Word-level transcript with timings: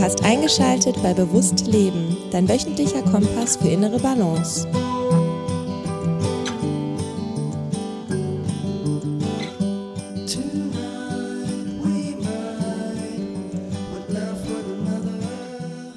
Du 0.00 0.06
hast 0.06 0.24
eingeschaltet 0.24 0.96
bei 1.02 1.12
Bewusst 1.12 1.66
Leben, 1.66 2.16
dein 2.30 2.48
wöchentlicher 2.48 3.02
Kompass 3.02 3.58
für 3.58 3.68
innere 3.68 3.98
Balance. 3.98 4.66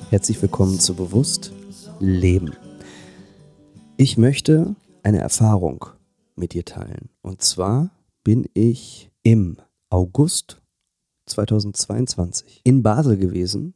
Herzlich 0.10 0.42
willkommen 0.42 0.82
zu 0.82 0.96
Bewusst 0.96 1.54
Leben. 2.02 2.58
Ich 3.96 4.18
möchte 4.18 4.76
eine 5.04 5.20
Erfahrung 5.20 5.86
mit 6.36 6.52
dir 6.52 6.66
teilen. 6.66 7.08
Und 7.22 7.42
zwar 7.42 7.90
bin 8.26 8.50
ich 8.54 9.10
im 9.24 9.56
August 9.90 10.62
2022 11.28 12.60
in 12.66 12.84
Basel 12.84 13.16
gewesen 13.16 13.74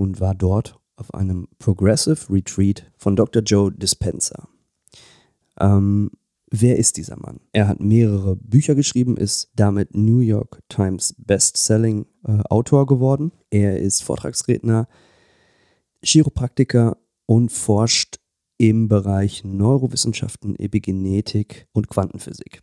und 0.00 0.18
war 0.18 0.34
dort 0.34 0.80
auf 0.96 1.12
einem 1.12 1.46
Progressive 1.58 2.32
Retreat 2.32 2.90
von 2.96 3.16
Dr. 3.16 3.42
Joe 3.42 3.70
Dispenza. 3.70 4.48
Ähm, 5.60 6.10
wer 6.50 6.78
ist 6.78 6.96
dieser 6.96 7.18
Mann? 7.18 7.40
Er 7.52 7.68
hat 7.68 7.80
mehrere 7.80 8.36
Bücher 8.36 8.74
geschrieben, 8.74 9.18
ist 9.18 9.50
damit 9.56 9.94
New 9.94 10.20
York 10.20 10.60
Times 10.70 11.14
Bestselling 11.18 12.06
äh, 12.26 12.40
Autor 12.48 12.86
geworden. 12.86 13.32
Er 13.50 13.78
ist 13.78 14.02
Vortragsredner, 14.02 14.88
Chiropraktiker 16.02 16.96
und 17.26 17.52
forscht 17.52 18.20
im 18.56 18.88
Bereich 18.88 19.44
Neurowissenschaften, 19.44 20.58
Epigenetik 20.58 21.68
und 21.72 21.88
Quantenphysik. 21.88 22.62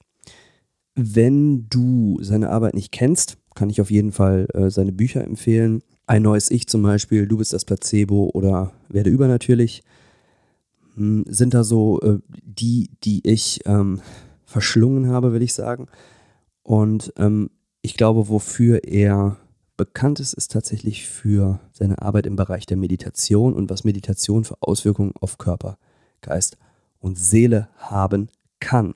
Wenn 0.96 1.70
du 1.70 2.18
seine 2.20 2.50
Arbeit 2.50 2.74
nicht 2.74 2.92
kennst, 2.92 3.38
kann 3.54 3.70
ich 3.70 3.80
auf 3.80 3.92
jeden 3.92 4.12
Fall 4.12 4.48
äh, 4.56 4.72
seine 4.72 4.92
Bücher 4.92 5.24
empfehlen. 5.24 5.84
Ein 6.08 6.24
neues 6.24 6.50
Ich 6.50 6.68
zum 6.68 6.84
Beispiel, 6.84 7.28
Du 7.28 7.38
bist 7.38 7.52
das 7.52 7.66
Placebo 7.66 8.32
oder 8.34 8.72
Werde 8.88 9.10
übernatürlich, 9.10 9.84
hm, 10.96 11.26
sind 11.28 11.54
da 11.54 11.66
so 11.66 12.00
äh, 12.02 12.20
die, 12.44 12.90
die 13.04 13.28
ich 13.28 13.60
ähm, 13.66 14.02
verschlungen 14.46 15.10
habe, 15.10 15.34
will 15.34 15.42
ich 15.42 15.54
sagen. 15.54 15.88
Und 16.64 17.14
ähm, 17.18 17.50
ich 17.82 17.96
glaube, 17.96 18.30
wofür 18.30 18.86
er 18.86 19.36
bekannt 19.76 20.22
ist, 20.22 20.34
ist 20.34 20.52
tatsächlich 20.52 21.08
für 21.08 21.60
seine 21.74 22.02
Arbeit 22.02 22.26
im 22.26 22.38
Bereich 22.38 22.66
der 22.66 22.78
Meditation 22.78 23.54
und 23.54 23.70
was 23.70 23.84
Meditation 23.84 24.46
für 24.46 24.56
Auswirkungen 24.62 25.14
auf 25.20 25.38
Körper, 25.38 25.78
Geist 26.22 26.58
und 27.00 27.18
Seele 27.18 27.68
haben 27.78 28.30
kann. 28.62 28.96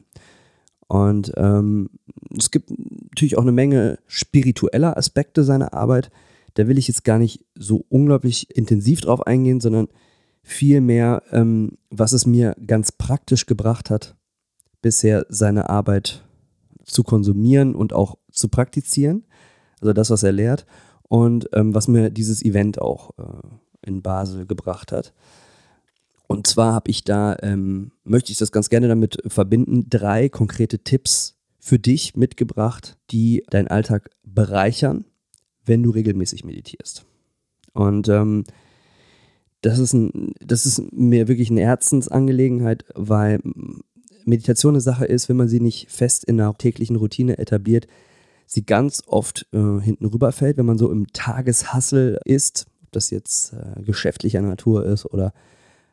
Und 0.88 1.34
ähm, 1.36 1.90
es 2.38 2.52
gibt 2.52 2.72
natürlich 2.72 3.38
auch 3.38 3.44
eine 3.44 3.52
Menge 3.52 4.00
spiritueller 4.08 4.98
Aspekte 4.98 5.44
seiner 5.44 5.74
Arbeit. 5.74 6.10
Da 6.56 6.68
will 6.68 6.78
ich 6.78 6.88
jetzt 6.88 7.04
gar 7.04 7.18
nicht 7.18 7.46
so 7.56 7.86
unglaublich 7.90 8.56
intensiv 8.56 9.02
drauf 9.02 9.26
eingehen, 9.26 9.60
sondern 9.62 9.88
vielmehr, 10.44 11.24
ähm, 11.32 11.78
was 11.90 12.14
es 12.14 12.26
mir 12.26 12.56
ganz 12.66 12.92
praktisch 12.92 13.46
gebracht 13.46 13.90
hat, 13.90 14.16
bisher 14.82 15.26
seine 15.30 15.70
Arbeit 15.70 16.24
zu 16.84 17.04
konsumieren 17.04 17.76
und 17.76 17.94
auch 17.94 18.18
zu 18.32 18.50
praktizieren 18.50 19.26
also 19.82 19.94
das, 19.94 20.10
was 20.10 20.24
er 20.24 20.32
lehrt 20.32 20.66
und 21.10 21.50
ähm, 21.54 21.74
was 21.74 21.88
mir 21.88 22.10
dieses 22.10 22.44
Event 22.44 22.80
auch 22.80 23.12
äh, 23.18 23.48
in 23.82 24.02
Basel 24.02 24.46
gebracht 24.46 24.92
hat. 24.92 25.14
Und 26.28 26.48
zwar 26.48 26.74
habe 26.74 26.90
ich 26.90 27.04
da, 27.04 27.36
ähm, 27.42 27.92
möchte 28.04 28.32
ich 28.32 28.38
das 28.38 28.54
ganz 28.54 28.70
gerne 28.70 28.88
damit 28.88 29.18
verbinden, 29.28 29.88
drei 29.90 30.30
konkrete 30.30 30.80
Tipps 30.80 31.38
für 31.60 31.78
dich 31.78 32.16
mitgebracht, 32.16 32.98
die 33.10 33.44
deinen 33.50 33.68
Alltag 33.68 34.12
bereichern, 34.24 35.06
wenn 35.66 35.84
du 35.84 35.92
regelmäßig 35.92 36.44
meditierst. 36.44 37.06
Und 37.74 38.10
ähm, 38.10 38.44
das, 39.62 39.80
ist 39.80 39.94
ein, 39.94 40.34
das 40.40 40.66
ist 40.66 40.92
mir 40.92 41.28
wirklich 41.28 41.52
eine 41.52 41.62
Herzensangelegenheit, 41.62 42.86
weil 42.96 43.40
Meditation 44.26 44.74
eine 44.74 44.82
Sache 44.82 45.06
ist, 45.06 45.30
wenn 45.30 45.38
man 45.38 45.48
sie 45.48 45.60
nicht 45.60 45.90
fest 45.90 46.24
in 46.26 46.40
einer 46.40 46.58
täglichen 46.58 46.96
Routine 46.96 47.38
etabliert, 47.38 47.88
sie 48.46 48.66
ganz 48.66 49.04
oft 49.08 49.48
äh, 49.54 49.80
hinten 49.80 50.06
rüberfällt, 50.06 50.58
wenn 50.58 50.66
man 50.66 50.78
so 50.78 50.92
im 50.92 51.08
Tageshassel 51.14 52.20
ist, 52.26 52.68
ob 52.84 52.92
das 52.92 53.10
jetzt 53.10 53.54
äh, 53.54 53.82
geschäftlicher 53.82 54.42
Natur 54.42 54.86
ist 54.86 55.06
oder 55.06 55.34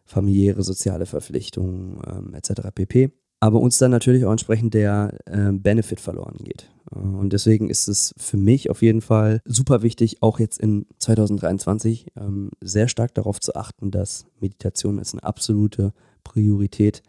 familiäre, 0.04 0.62
soziale 0.62 1.06
Verpflichtungen 1.06 2.00
ähm, 2.06 2.34
etc. 2.34 2.68
pp. 2.74 3.12
Aber 3.40 3.60
uns 3.60 3.78
dann 3.78 3.90
natürlich 3.90 4.24
auch 4.24 4.32
entsprechend 4.32 4.74
der 4.74 5.16
äh, 5.26 5.52
Benefit 5.52 6.00
verloren 6.00 6.38
geht. 6.42 6.70
Äh, 6.94 6.98
und 6.98 7.32
deswegen 7.32 7.70
ist 7.70 7.88
es 7.88 8.14
für 8.16 8.36
mich 8.36 8.70
auf 8.70 8.82
jeden 8.82 9.00
Fall 9.00 9.40
super 9.44 9.82
wichtig, 9.82 10.22
auch 10.22 10.38
jetzt 10.38 10.58
in 10.58 10.86
2023 10.98 12.08
ähm, 12.16 12.50
sehr 12.60 12.88
stark 12.88 13.14
darauf 13.14 13.40
zu 13.40 13.54
achten, 13.54 13.90
dass 13.90 14.26
Meditation 14.40 14.98
als 14.98 15.12
eine 15.12 15.22
absolute 15.22 15.92
Priorität 16.24 17.02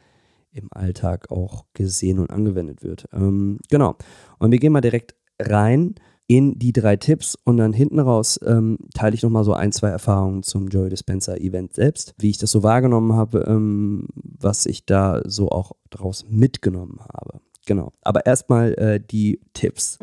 im 0.52 0.68
Alltag 0.72 1.32
auch 1.32 1.66
gesehen 1.74 2.20
und 2.20 2.32
angewendet 2.32 2.84
wird. 2.84 3.08
Ähm, 3.14 3.60
genau. 3.70 3.96
Und 4.40 4.52
wir 4.52 4.60
gehen 4.60 4.74
mal 4.74 4.82
direkt 4.82 5.16
rein 5.40 5.96
in 6.30 6.60
die 6.60 6.74
drei 6.74 6.96
Tipps 6.96 7.36
und 7.44 7.58
dann 7.58 7.74
hinten 7.74 8.00
raus 8.00 8.40
ähm, 8.46 8.78
teile 8.94 9.16
ich 9.16 9.24
nochmal 9.24 9.44
so 9.44 9.54
ein, 9.54 9.72
zwei 9.72 9.90
Erfahrungen 9.90 10.44
zum 10.44 10.68
Joy 10.68 10.88
Dispenser 10.88 11.42
Event 11.42 11.74
selbst, 11.74 12.14
wie 12.20 12.30
ich 12.30 12.38
das 12.38 12.52
so 12.52 12.62
wahrgenommen 12.62 13.14
habe, 13.14 13.46
ähm, 13.48 14.08
was 14.14 14.68
ich 14.68 14.86
da 14.86 15.24
so 15.26 15.50
auch 15.50 15.72
daraus 15.90 16.28
mitgenommen 16.30 17.00
habe. 17.00 17.42
Genau. 17.66 17.94
Aber 18.04 18.28
erstmal 18.28 18.74
äh, 18.76 19.00
die 19.00 19.42
Tipps. 19.54 19.98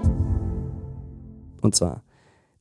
Und 1.63 1.77
zwar, 1.77 2.03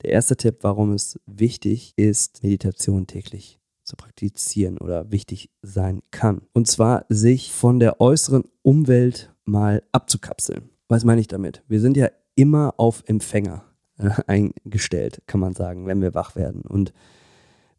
der 0.03 0.12
erste 0.12 0.38
Tipp, 0.38 0.58
warum 0.62 0.94
es 0.94 1.20
wichtig 1.26 1.94
ist, 1.96 2.44
Meditation 2.44 3.08
täglich 3.08 3.59
zu 3.84 3.96
praktizieren 3.96 4.78
oder 4.78 5.12
wichtig 5.12 5.50
sein 5.64 6.03
kann. 6.12 6.44
Und 6.53 6.68
zwar, 6.68 7.06
sich 7.09 7.52
von 7.52 7.80
der 7.80 8.00
äußeren 8.00 8.44
Umwelt 8.62 9.34
mal 9.44 9.82
abzukapseln. 9.92 10.70
Was 10.88 11.03
meine 11.03 11.22
ich 11.22 11.28
damit? 11.28 11.64
Wir 11.68 11.82
sind 11.82 11.97
ja 11.97 12.09
immer 12.35 12.73
auf 12.78 13.03
Empfänger 13.07 13.63
äh, 13.97 14.09
eingestellt, 14.28 15.22
kann 15.28 15.40
man 15.40 15.53
sagen, 15.53 15.85
wenn 15.88 16.01
wir 16.01 16.13
wach 16.13 16.35
werden. 16.35 16.62
Und 16.62 16.94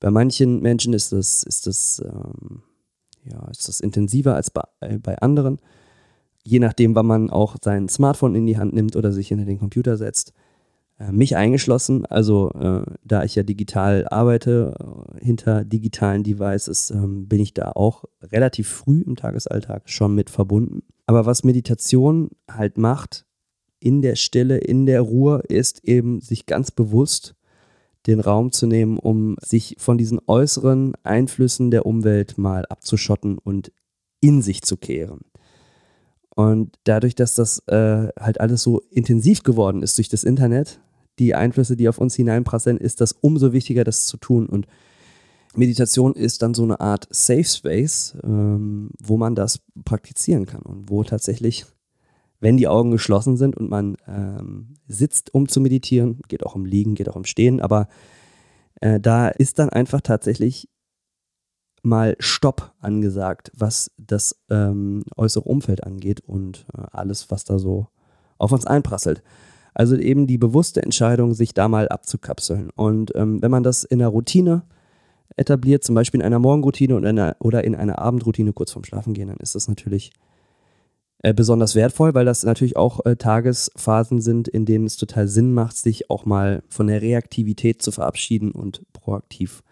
bei 0.01 0.11
manchen 0.11 0.61
Menschen 0.61 0.93
ist 0.93 1.13
das, 1.13 1.43
ist 1.43 1.67
das, 1.67 2.03
ähm, 2.05 2.63
ja, 3.25 3.49
ist 3.49 3.69
das 3.69 3.81
intensiver 3.81 4.35
als 4.35 4.51
bei, 4.51 4.63
äh, 4.81 4.99
bei 4.99 5.19
anderen. 5.19 5.59
Je 6.43 6.59
nachdem, 6.59 6.95
wann 6.95 7.07
man 7.07 7.31
auch 7.31 7.57
sein 7.63 7.89
Smartphone 7.89 8.35
in 8.35 8.47
die 8.47 8.59
Hand 8.59 8.73
nimmt 8.73 8.97
oder 8.97 9.13
sich 9.13 9.29
hinter 9.29 9.45
den 9.45 9.59
Computer 9.59 9.97
setzt. 9.97 10.33
Äh, 10.99 11.13
mich 11.13 11.37
eingeschlossen, 11.37 12.07
also 12.07 12.51
äh, 12.53 12.83
da 13.05 13.25
ich 13.25 13.35
ja 13.35 13.43
digital 13.43 14.07
arbeite, 14.09 14.75
äh, 14.81 15.25
hinter 15.25 15.65
digitalen 15.65 16.23
Devices, 16.23 16.91
ähm, 16.91 17.29
bin 17.29 17.41
ich 17.41 17.53
da 17.53 17.73
auch 17.73 18.05
relativ 18.23 18.69
früh 18.69 19.03
im 19.03 19.17
Tagesalltag 19.17 19.83
schon 19.91 20.15
mit 20.15 20.31
verbunden. 20.31 20.83
Aber 21.07 21.27
was 21.27 21.45
Meditation 21.45 22.31
halt 22.51 22.79
macht, 22.79 23.26
in 23.81 24.03
der 24.03 24.17
Stille, 24.17 24.59
in 24.59 24.87
der 24.87 25.01
Ruhe 25.01 25.43
ist 25.49 25.85
eben 25.85 26.21
sich 26.21 26.47
ganz 26.47 26.71
bewusst 26.71 27.35
den 28.07 28.21
Raum 28.21 28.53
zu 28.53 28.67
nehmen, 28.67 28.99
um 28.99 29.37
sich 29.43 29.77
von 29.79 29.99
diesen 29.99 30.21
äußeren 30.27 30.95
Einflüssen 31.03 31.71
der 31.71 31.87
Umwelt 31.87 32.39
mal 32.39 32.65
abzuschotten 32.67 33.39
und 33.39 33.73
in 34.21 34.43
sich 34.43 34.63
zu 34.63 34.77
kehren. 34.77 35.21
Und 36.35 36.77
dadurch, 36.85 37.15
dass 37.15 37.35
das 37.35 37.61
äh, 37.67 38.09
halt 38.19 38.41
alles 38.41 38.63
so 38.63 38.83
intensiv 38.91 39.43
geworden 39.43 39.83
ist 39.83 39.99
durch 39.99 40.09
das 40.09 40.23
Internet, 40.23 40.81
die 41.19 41.35
Einflüsse, 41.35 41.77
die 41.77 41.89
auf 41.89 41.99
uns 41.99 42.15
hineinprasseln, 42.15 42.77
ist 42.77 43.01
das 43.01 43.13
umso 43.13 43.53
wichtiger, 43.53 43.85
das 43.85 44.07
zu 44.07 44.19
tun. 44.19 44.47
Und 44.47 44.67
Meditation 45.55 46.15
ist 46.15 46.43
dann 46.43 46.53
so 46.53 46.63
eine 46.63 46.81
Art 46.81 47.09
Safe 47.11 47.45
Space, 47.45 48.17
ähm, 48.23 48.91
wo 49.03 49.17
man 49.17 49.35
das 49.35 49.61
praktizieren 49.85 50.45
kann 50.45 50.61
und 50.61 50.91
wo 50.91 51.03
tatsächlich 51.03 51.65
wenn 52.41 52.57
die 52.57 52.69
Augen 52.69 52.91
geschlossen 52.91 53.37
sind 53.37 53.57
und 53.57 53.71
man 53.71 53.97
ähm, 54.07 54.75
sitzt, 54.87 55.33
um 55.35 55.49
zu 55.49 55.61
meditieren, 55.61 56.21
geht 56.29 56.45
auch 56.45 56.55
um 56.55 56.65
Liegen, 56.65 56.95
geht 56.95 57.09
auch 57.09 57.17
um 57.17 57.25
Stehen, 57.25 57.61
aber 57.61 57.89
äh, 58.81 59.01
da 59.01 59.29
ist 59.29 59.59
dann 59.59 59.71
einfach 59.71 60.01
tatsächlich 60.01 60.69
mal 61.83 62.17
Stopp 62.19 62.73
angesagt, 62.81 63.53
was 63.57 63.91
das 63.97 64.37
ähm, 64.51 65.05
äußere 65.17 65.45
Umfeld 65.45 65.85
angeht 65.85 66.21
und 66.21 66.67
äh, 66.77 66.83
alles, 66.91 67.31
was 67.31 67.45
da 67.45 67.59
so 67.59 67.87
auf 68.39 68.53
uns 68.53 68.67
einprasselt. 68.67 69.23
Also 69.73 69.97
eben 69.97 70.27
die 70.27 70.39
bewusste 70.39 70.83
Entscheidung, 70.83 71.35
sich 71.35 71.55
da 71.55 71.69
mal 71.69 71.89
abzukapseln. 71.89 72.71
Und 72.71 73.15
ähm, 73.15 73.41
wenn 73.41 73.51
man 73.51 73.63
das 73.63 73.85
in 73.85 73.99
der 73.99 74.09
Routine 74.09 74.63
etabliert, 75.37 75.85
zum 75.85 75.95
Beispiel 75.95 76.21
in 76.21 76.27
einer 76.27 76.39
Morgenroutine 76.39 76.97
oder 76.97 77.11
in 77.11 77.19
einer, 77.19 77.37
oder 77.41 77.63
in 77.63 77.75
einer 77.75 77.99
Abendroutine 77.99 78.53
kurz 78.53 78.73
vorm 78.73 78.85
Schlafengehen, 78.85 79.29
dann 79.29 79.37
ist 79.37 79.55
das 79.55 79.69
natürlich 79.69 80.13
äh, 81.23 81.33
besonders 81.33 81.75
wertvoll, 81.75 82.15
weil 82.15 82.25
das 82.25 82.45
natürlich 82.45 82.77
auch 82.77 83.05
äh, 83.05 83.17
Tagesphasen 83.17 84.21
sind, 84.21 84.49
in 84.49 84.67
denen 84.67 84.87
es 84.87 84.97
total 84.97 85.29
Sinn 85.29 85.55
macht, 85.55 85.77
sich 85.77 86.11
auch 86.11 86.25
mal 86.25 86.63
von 86.69 86.87
der 86.87 87.03
Reaktivität 87.03 87.83
zu 87.83 87.93
verabschieden 87.93 88.53
und 88.53 88.83
proaktiv 88.93 89.63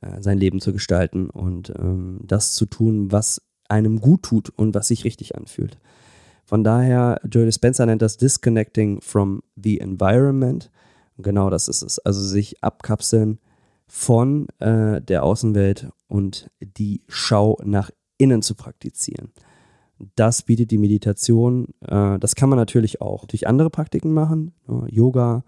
äh, 0.00 0.22
sein 0.22 0.38
Leben 0.38 0.60
zu 0.60 0.72
gestalten 0.72 1.28
und 1.30 1.70
ähm, 1.78 2.20
das 2.22 2.54
zu 2.54 2.66
tun, 2.66 3.10
was 3.10 3.42
einem 3.68 4.00
gut 4.00 4.22
tut 4.22 4.50
und 4.50 4.74
was 4.74 4.88
sich 4.88 5.04
richtig 5.04 5.36
anfühlt. 5.36 5.78
Von 6.44 6.62
daher, 6.62 7.20
Joe 7.24 7.46
Dispenza 7.46 7.86
nennt 7.86 8.02
das 8.02 8.18
Disconnecting 8.18 9.00
from 9.00 9.42
the 9.56 9.80
Environment. 9.80 10.70
Genau 11.16 11.48
das 11.48 11.68
ist 11.68 11.82
es. 11.82 11.98
Also 11.98 12.20
sich 12.20 12.62
abkapseln 12.62 13.38
von 13.86 14.48
äh, 14.58 15.00
der 15.00 15.24
Außenwelt 15.24 15.88
und 16.06 16.50
die 16.60 17.02
Schau 17.08 17.58
nach 17.64 17.90
innen 18.18 18.42
zu 18.42 18.54
praktizieren. 18.54 19.32
Das 20.16 20.42
bietet 20.42 20.70
die 20.70 20.78
Meditation. 20.78 21.68
Äh, 21.80 22.18
das 22.18 22.34
kann 22.34 22.48
man 22.48 22.58
natürlich 22.58 23.00
auch 23.00 23.26
durch 23.26 23.46
andere 23.46 23.70
Praktiken 23.70 24.12
machen, 24.12 24.52
ne, 24.66 24.86
Yoga, 24.90 25.44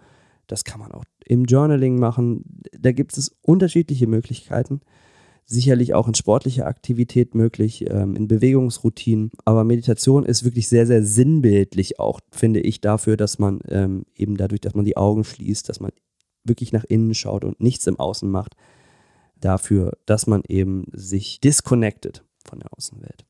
das 0.47 0.65
kann 0.65 0.81
man 0.81 0.93
auch 0.93 1.05
im 1.25 1.45
Journaling 1.45 1.99
machen. 1.99 2.45
Da 2.79 2.93
gibt 2.93 3.17
es 3.19 3.35
unterschiedliche 3.43 4.07
Möglichkeiten. 4.07 4.81
Sicherlich 5.45 5.95
auch 5.95 6.09
in 6.09 6.15
sportlicher 6.15 6.67
Aktivität 6.67 7.35
möglich, 7.35 7.85
ähm, 7.89 8.17
in 8.17 8.27
Bewegungsroutinen. 8.27 9.31
Aber 9.45 9.65
Meditation 9.65 10.25
ist 10.25 10.45
wirklich 10.45 10.69
sehr, 10.69 10.87
sehr 10.87 11.05
sinnbildlich 11.05 12.01
auch, 12.01 12.21
finde 12.33 12.61
ich, 12.61 12.81
dafür, 12.81 13.17
dass 13.17 13.39
man 13.39 13.61
ähm, 13.69 14.07
eben 14.15 14.37
dadurch, 14.37 14.61
dass 14.61 14.75
man 14.75 14.85
die 14.85 14.97
Augen 14.97 15.23
schließt, 15.25 15.69
dass 15.69 15.79
man 15.79 15.93
wirklich 16.43 16.73
nach 16.73 16.85
innen 16.85 17.15
schaut 17.15 17.45
und 17.45 17.61
nichts 17.61 17.87
im 17.87 17.99
Außen 17.99 18.29
macht, 18.29 18.57
dafür, 19.41 19.93
dass 20.05 20.27
man 20.27 20.43
eben 20.49 20.87
sich 20.93 21.41
disconnected 21.41 22.25
von 22.45 22.59
der 22.59 22.73
Außenwelt. 22.77 23.25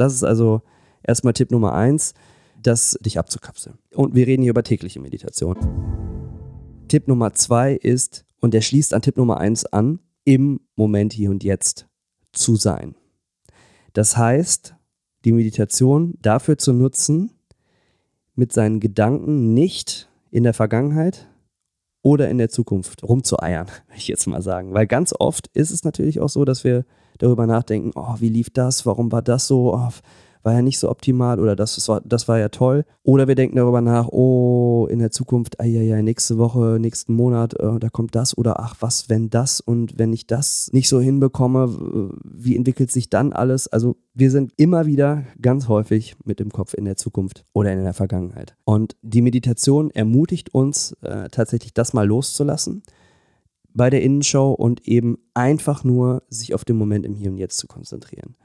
Das 0.00 0.14
ist 0.14 0.24
also 0.24 0.62
erstmal 1.02 1.34
Tipp 1.34 1.50
Nummer 1.50 1.74
eins, 1.74 2.14
das 2.60 2.98
dich 3.02 3.18
abzukapseln. 3.18 3.76
Und 3.94 4.14
wir 4.14 4.26
reden 4.26 4.42
hier 4.42 4.52
über 4.52 4.62
tägliche 4.62 4.98
Meditation. 4.98 5.56
Tipp 6.88 7.06
Nummer 7.06 7.34
zwei 7.34 7.74
ist, 7.74 8.24
und 8.40 8.54
der 8.54 8.62
schließt 8.62 8.94
an 8.94 9.02
Tipp 9.02 9.18
Nummer 9.18 9.36
eins 9.36 9.66
an, 9.66 10.00
im 10.24 10.60
Moment 10.74 11.12
hier 11.12 11.28
und 11.28 11.44
jetzt 11.44 11.86
zu 12.32 12.56
sein. 12.56 12.94
Das 13.92 14.16
heißt, 14.16 14.74
die 15.26 15.32
Meditation 15.32 16.14
dafür 16.22 16.56
zu 16.56 16.72
nutzen, 16.72 17.32
mit 18.34 18.54
seinen 18.54 18.80
Gedanken 18.80 19.52
nicht 19.52 20.08
in 20.30 20.44
der 20.44 20.54
Vergangenheit 20.54 21.28
oder 22.00 22.30
in 22.30 22.38
der 22.38 22.48
Zukunft 22.48 23.02
rumzueiern, 23.02 23.66
will 23.88 23.96
ich 23.98 24.08
jetzt 24.08 24.26
mal 24.26 24.40
sagen. 24.40 24.72
Weil 24.72 24.86
ganz 24.86 25.12
oft 25.18 25.48
ist 25.48 25.70
es 25.70 25.84
natürlich 25.84 26.20
auch 26.20 26.30
so, 26.30 26.46
dass 26.46 26.64
wir 26.64 26.86
darüber 27.22 27.46
nachdenken, 27.46 27.92
oh, 27.94 28.16
wie 28.18 28.28
lief 28.28 28.50
das, 28.50 28.86
warum 28.86 29.12
war 29.12 29.22
das 29.22 29.46
so, 29.46 29.74
oh, 29.74 29.90
war 30.42 30.54
ja 30.54 30.62
nicht 30.62 30.78
so 30.78 30.90
optimal 30.90 31.38
oder 31.38 31.54
das, 31.54 31.74
das, 31.74 31.88
war, 31.88 32.00
das 32.02 32.28
war 32.28 32.38
ja 32.38 32.48
toll. 32.48 32.84
Oder 33.02 33.28
wir 33.28 33.34
denken 33.34 33.56
darüber 33.56 33.80
nach, 33.80 34.08
oh, 34.08 34.86
in 34.90 34.98
der 34.98 35.10
Zukunft, 35.10 35.56
ja, 35.60 35.66
ja, 35.66 36.00
nächste 36.02 36.38
Woche, 36.38 36.78
nächsten 36.80 37.14
Monat, 37.14 37.54
äh, 37.60 37.78
da 37.78 37.88
kommt 37.90 38.14
das 38.14 38.36
oder 38.36 38.60
ach, 38.60 38.76
was, 38.80 39.08
wenn 39.08 39.30
das 39.30 39.60
und 39.60 39.98
wenn 39.98 40.12
ich 40.12 40.26
das 40.26 40.70
nicht 40.72 40.88
so 40.88 41.00
hinbekomme, 41.00 42.10
wie 42.24 42.56
entwickelt 42.56 42.90
sich 42.90 43.10
dann 43.10 43.32
alles? 43.32 43.68
Also 43.68 43.96
wir 44.14 44.30
sind 44.30 44.52
immer 44.56 44.86
wieder 44.86 45.24
ganz 45.40 45.68
häufig 45.68 46.16
mit 46.24 46.40
dem 46.40 46.50
Kopf 46.50 46.74
in 46.74 46.84
der 46.84 46.96
Zukunft 46.96 47.44
oder 47.52 47.72
in 47.72 47.82
der 47.82 47.94
Vergangenheit. 47.94 48.56
Und 48.64 48.96
die 49.02 49.22
Meditation 49.22 49.90
ermutigt 49.90 50.54
uns 50.54 50.92
äh, 51.02 51.28
tatsächlich, 51.28 51.74
das 51.74 51.92
mal 51.92 52.06
loszulassen 52.06 52.82
bei 53.74 53.90
der 53.90 54.02
Innenschau 54.02 54.52
und 54.52 54.86
eben 54.86 55.18
einfach 55.34 55.84
nur 55.84 56.22
sich 56.28 56.54
auf 56.54 56.64
den 56.64 56.76
Moment 56.76 57.06
im 57.06 57.14
Hier 57.14 57.30
und 57.30 57.38
Jetzt 57.38 57.58
zu 57.58 57.66
konzentrieren 57.66 58.36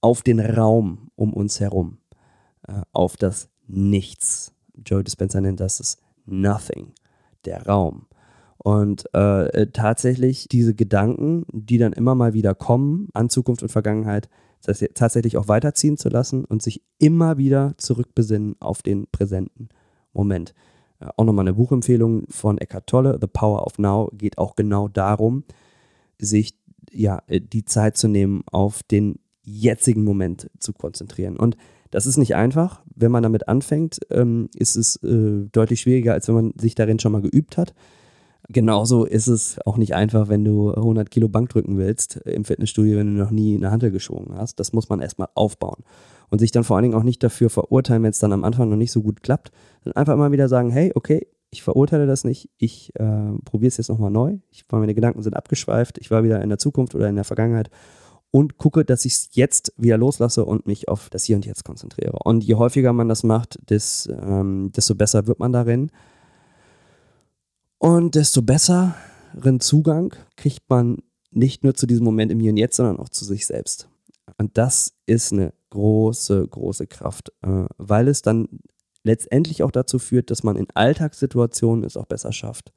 auf 0.00 0.22
den 0.22 0.40
Raum 0.40 1.10
um 1.16 1.32
uns 1.32 1.60
herum, 1.60 1.98
äh, 2.66 2.82
auf 2.92 3.16
das 3.16 3.48
Nichts. 3.66 4.52
Joe 4.84 5.04
Dispenza 5.04 5.40
nennt 5.40 5.60
das 5.60 5.78
das 5.78 5.98
Nothing, 6.26 6.92
der 7.44 7.66
Raum. 7.66 8.06
Und 8.58 9.12
äh, 9.14 9.68
tatsächlich 9.68 10.48
diese 10.48 10.74
Gedanken, 10.74 11.46
die 11.52 11.78
dann 11.78 11.92
immer 11.92 12.14
mal 12.14 12.34
wieder 12.34 12.54
kommen 12.54 13.08
an 13.14 13.30
Zukunft 13.30 13.62
und 13.62 13.70
Vergangenheit, 13.70 14.28
tatsächlich 14.94 15.38
auch 15.38 15.48
weiterziehen 15.48 15.96
zu 15.96 16.10
lassen 16.10 16.44
und 16.44 16.60
sich 16.60 16.82
immer 16.98 17.38
wieder 17.38 17.74
zurückbesinnen 17.78 18.56
auf 18.60 18.82
den 18.82 19.06
präsenten 19.10 19.70
Moment. 20.12 20.52
Äh, 21.00 21.06
auch 21.16 21.24
nochmal 21.24 21.44
eine 21.44 21.54
Buchempfehlung 21.54 22.24
von 22.28 22.58
Eckhart 22.58 22.86
Tolle, 22.86 23.18
The 23.20 23.26
Power 23.26 23.66
of 23.66 23.78
Now, 23.78 24.10
geht 24.12 24.38
auch 24.38 24.56
genau 24.56 24.88
darum, 24.88 25.44
sich 26.18 26.54
ja 26.90 27.22
äh, 27.26 27.40
die 27.40 27.64
Zeit 27.64 27.96
zu 27.96 28.08
nehmen, 28.08 28.42
auf 28.50 28.82
den 28.82 29.18
jetzigen 29.42 30.04
Moment 30.04 30.50
zu 30.58 30.72
konzentrieren. 30.72 31.36
Und 31.36 31.56
das 31.90 32.06
ist 32.06 32.18
nicht 32.18 32.36
einfach. 32.36 32.82
Wenn 32.94 33.10
man 33.10 33.22
damit 33.22 33.48
anfängt, 33.48 33.98
ähm, 34.10 34.48
ist 34.54 34.76
es 34.76 34.96
äh, 35.02 35.48
deutlich 35.50 35.80
schwieriger, 35.80 36.12
als 36.12 36.28
wenn 36.28 36.34
man 36.34 36.52
sich 36.56 36.74
darin 36.74 36.98
schon 36.98 37.12
mal 37.12 37.22
geübt 37.22 37.56
hat. 37.56 37.74
Genauso 38.48 39.04
ist 39.04 39.28
es 39.28 39.58
auch 39.64 39.76
nicht 39.76 39.94
einfach, 39.94 40.28
wenn 40.28 40.44
du 40.44 40.72
100 40.72 41.10
Kilo 41.10 41.28
Bank 41.28 41.50
drücken 41.50 41.78
willst 41.78 42.16
im 42.16 42.44
Fitnessstudio, 42.44 42.98
wenn 42.98 43.14
du 43.14 43.22
noch 43.22 43.30
nie 43.30 43.56
eine 43.56 43.70
Handel 43.70 43.90
geschwungen 43.90 44.36
hast. 44.36 44.58
Das 44.58 44.72
muss 44.72 44.88
man 44.88 45.00
erstmal 45.00 45.28
aufbauen. 45.34 45.84
Und 46.30 46.38
sich 46.38 46.52
dann 46.52 46.64
vor 46.64 46.76
allen 46.76 46.84
Dingen 46.84 46.94
auch 46.94 47.02
nicht 47.02 47.22
dafür 47.22 47.50
verurteilen, 47.50 48.04
wenn 48.04 48.10
es 48.10 48.20
dann 48.20 48.32
am 48.32 48.44
Anfang 48.44 48.70
noch 48.70 48.76
nicht 48.76 48.92
so 48.92 49.02
gut 49.02 49.22
klappt. 49.22 49.50
Dann 49.84 49.94
einfach 49.94 50.14
immer 50.14 50.32
wieder 50.32 50.48
sagen, 50.48 50.70
hey, 50.70 50.92
okay, 50.94 51.26
ich 51.50 51.62
verurteile 51.62 52.06
das 52.06 52.24
nicht, 52.24 52.48
ich 52.58 52.92
äh, 52.94 53.32
probiere 53.44 53.68
es 53.68 53.76
jetzt 53.76 53.88
nochmal 53.88 54.10
neu. 54.10 54.38
Ich, 54.50 54.64
meine 54.70 54.94
Gedanken 54.94 55.22
sind 55.22 55.34
abgeschweift, 55.34 55.98
ich 55.98 56.10
war 56.10 56.22
wieder 56.22 56.40
in 56.42 56.48
der 56.48 56.58
Zukunft 56.58 56.94
oder 56.94 57.08
in 57.08 57.16
der 57.16 57.24
Vergangenheit 57.24 57.70
und 58.30 58.56
gucke, 58.56 58.84
dass 58.84 59.04
ich 59.04 59.14
es 59.14 59.28
jetzt 59.32 59.72
wieder 59.76 59.98
loslasse 59.98 60.44
und 60.44 60.66
mich 60.66 60.88
auf 60.88 61.10
das 61.10 61.24
Hier 61.24 61.36
und 61.36 61.46
Jetzt 61.46 61.64
konzentriere. 61.64 62.18
Und 62.24 62.44
je 62.44 62.54
häufiger 62.54 62.92
man 62.92 63.08
das 63.08 63.24
macht, 63.24 63.58
des, 63.68 64.08
ähm, 64.08 64.70
desto 64.74 64.94
besser 64.94 65.26
wird 65.26 65.40
man 65.40 65.52
darin. 65.52 65.90
Und 67.78 68.14
desto 68.14 68.42
besseren 68.42 69.58
Zugang 69.58 70.14
kriegt 70.36 70.68
man 70.68 70.98
nicht 71.32 71.64
nur 71.64 71.74
zu 71.74 71.86
diesem 71.86 72.04
Moment 72.04 72.30
im 72.30 72.38
Hier 72.38 72.52
und 72.52 72.56
Jetzt, 72.56 72.76
sondern 72.76 72.98
auch 72.98 73.08
zu 73.08 73.24
sich 73.24 73.46
selbst. 73.46 73.88
Und 74.38 74.56
das 74.56 74.94
ist 75.06 75.32
eine 75.32 75.52
große, 75.70 76.46
große 76.46 76.86
Kraft, 76.86 77.32
äh, 77.42 77.66
weil 77.78 78.08
es 78.08 78.22
dann 78.22 78.48
letztendlich 79.02 79.62
auch 79.62 79.70
dazu 79.70 79.98
führt, 79.98 80.30
dass 80.30 80.42
man 80.42 80.56
in 80.56 80.66
Alltagssituationen 80.74 81.84
es 81.84 81.96
auch 81.96 82.06
besser 82.06 82.32
schafft, 82.32 82.72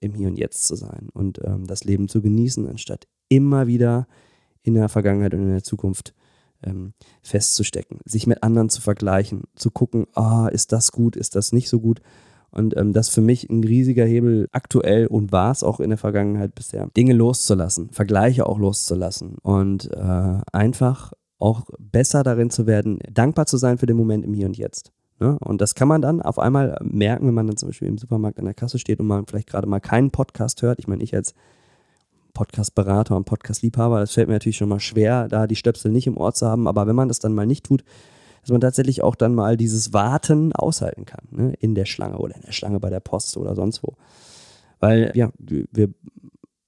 im 0.00 0.14
Hier 0.14 0.28
und 0.28 0.38
Jetzt 0.38 0.66
zu 0.66 0.74
sein 0.76 1.08
und 1.12 1.40
ähm, 1.44 1.66
das 1.66 1.84
Leben 1.84 2.08
zu 2.08 2.20
genießen, 2.20 2.68
anstatt 2.68 3.06
immer 3.28 3.66
wieder 3.66 4.06
in 4.62 4.74
der 4.74 4.88
Vergangenheit 4.88 5.34
und 5.34 5.42
in 5.42 5.52
der 5.52 5.62
Zukunft 5.62 6.14
ähm, 6.62 6.92
festzustecken, 7.22 8.00
sich 8.04 8.26
mit 8.26 8.42
anderen 8.42 8.68
zu 8.68 8.80
vergleichen, 8.80 9.44
zu 9.54 9.70
gucken, 9.70 10.06
ah, 10.14 10.48
ist 10.48 10.72
das 10.72 10.92
gut, 10.92 11.16
ist 11.16 11.34
das 11.34 11.52
nicht 11.52 11.68
so 11.68 11.80
gut. 11.80 12.00
Und 12.50 12.76
ähm, 12.76 12.92
das 12.92 13.08
ist 13.08 13.14
für 13.14 13.22
mich 13.22 13.48
ein 13.48 13.64
riesiger 13.64 14.04
Hebel 14.04 14.48
aktuell 14.52 15.06
und 15.06 15.32
war 15.32 15.50
es 15.50 15.62
auch 15.62 15.80
in 15.80 15.88
der 15.88 15.98
Vergangenheit 15.98 16.54
bisher, 16.54 16.88
Dinge 16.96 17.14
loszulassen, 17.14 17.90
Vergleiche 17.90 18.46
auch 18.46 18.58
loszulassen 18.58 19.36
und 19.42 19.90
äh, 19.90 20.38
einfach 20.52 21.12
auch 21.42 21.64
besser 21.78 22.22
darin 22.22 22.50
zu 22.50 22.66
werden, 22.66 22.98
dankbar 23.10 23.46
zu 23.46 23.56
sein 23.56 23.78
für 23.78 23.86
den 23.86 23.96
Moment 23.96 24.24
im 24.24 24.32
Hier 24.32 24.46
und 24.46 24.56
Jetzt. 24.56 24.92
Ne? 25.18 25.38
Und 25.40 25.60
das 25.60 25.74
kann 25.74 25.88
man 25.88 26.00
dann 26.00 26.22
auf 26.22 26.38
einmal 26.38 26.78
merken, 26.82 27.26
wenn 27.26 27.34
man 27.34 27.46
dann 27.46 27.56
zum 27.56 27.68
Beispiel 27.68 27.88
im 27.88 27.98
Supermarkt 27.98 28.38
an 28.38 28.44
der 28.44 28.54
Kasse 28.54 28.78
steht 28.78 29.00
und 29.00 29.06
man 29.06 29.26
vielleicht 29.26 29.48
gerade 29.48 29.68
mal 29.68 29.80
keinen 29.80 30.10
Podcast 30.10 30.62
hört. 30.62 30.78
Ich 30.78 30.88
meine, 30.88 31.02
ich 31.02 31.14
als 31.14 31.34
Podcast-Berater 32.32 33.16
und 33.16 33.24
Podcast-Liebhaber, 33.24 34.00
das 34.00 34.12
fällt 34.12 34.28
mir 34.28 34.34
natürlich 34.34 34.56
schon 34.56 34.68
mal 34.68 34.80
schwer, 34.80 35.28
da 35.28 35.46
die 35.46 35.56
Stöpsel 35.56 35.90
nicht 35.90 36.06
im 36.06 36.16
Ohr 36.16 36.32
zu 36.32 36.46
haben. 36.46 36.66
Aber 36.66 36.86
wenn 36.86 36.96
man 36.96 37.08
das 37.08 37.18
dann 37.18 37.34
mal 37.34 37.46
nicht 37.46 37.64
tut, 37.64 37.84
dass 38.40 38.50
man 38.50 38.60
tatsächlich 38.60 39.02
auch 39.02 39.14
dann 39.14 39.34
mal 39.34 39.56
dieses 39.56 39.92
Warten 39.92 40.52
aushalten 40.52 41.04
kann, 41.04 41.26
ne? 41.30 41.54
in 41.60 41.74
der 41.74 41.84
Schlange 41.84 42.18
oder 42.18 42.34
in 42.34 42.42
der 42.42 42.52
Schlange 42.52 42.80
bei 42.80 42.90
der 42.90 43.00
Post 43.00 43.36
oder 43.36 43.54
sonst 43.54 43.82
wo. 43.82 43.94
Weil, 44.80 45.12
ja, 45.14 45.30
wir 45.38 45.90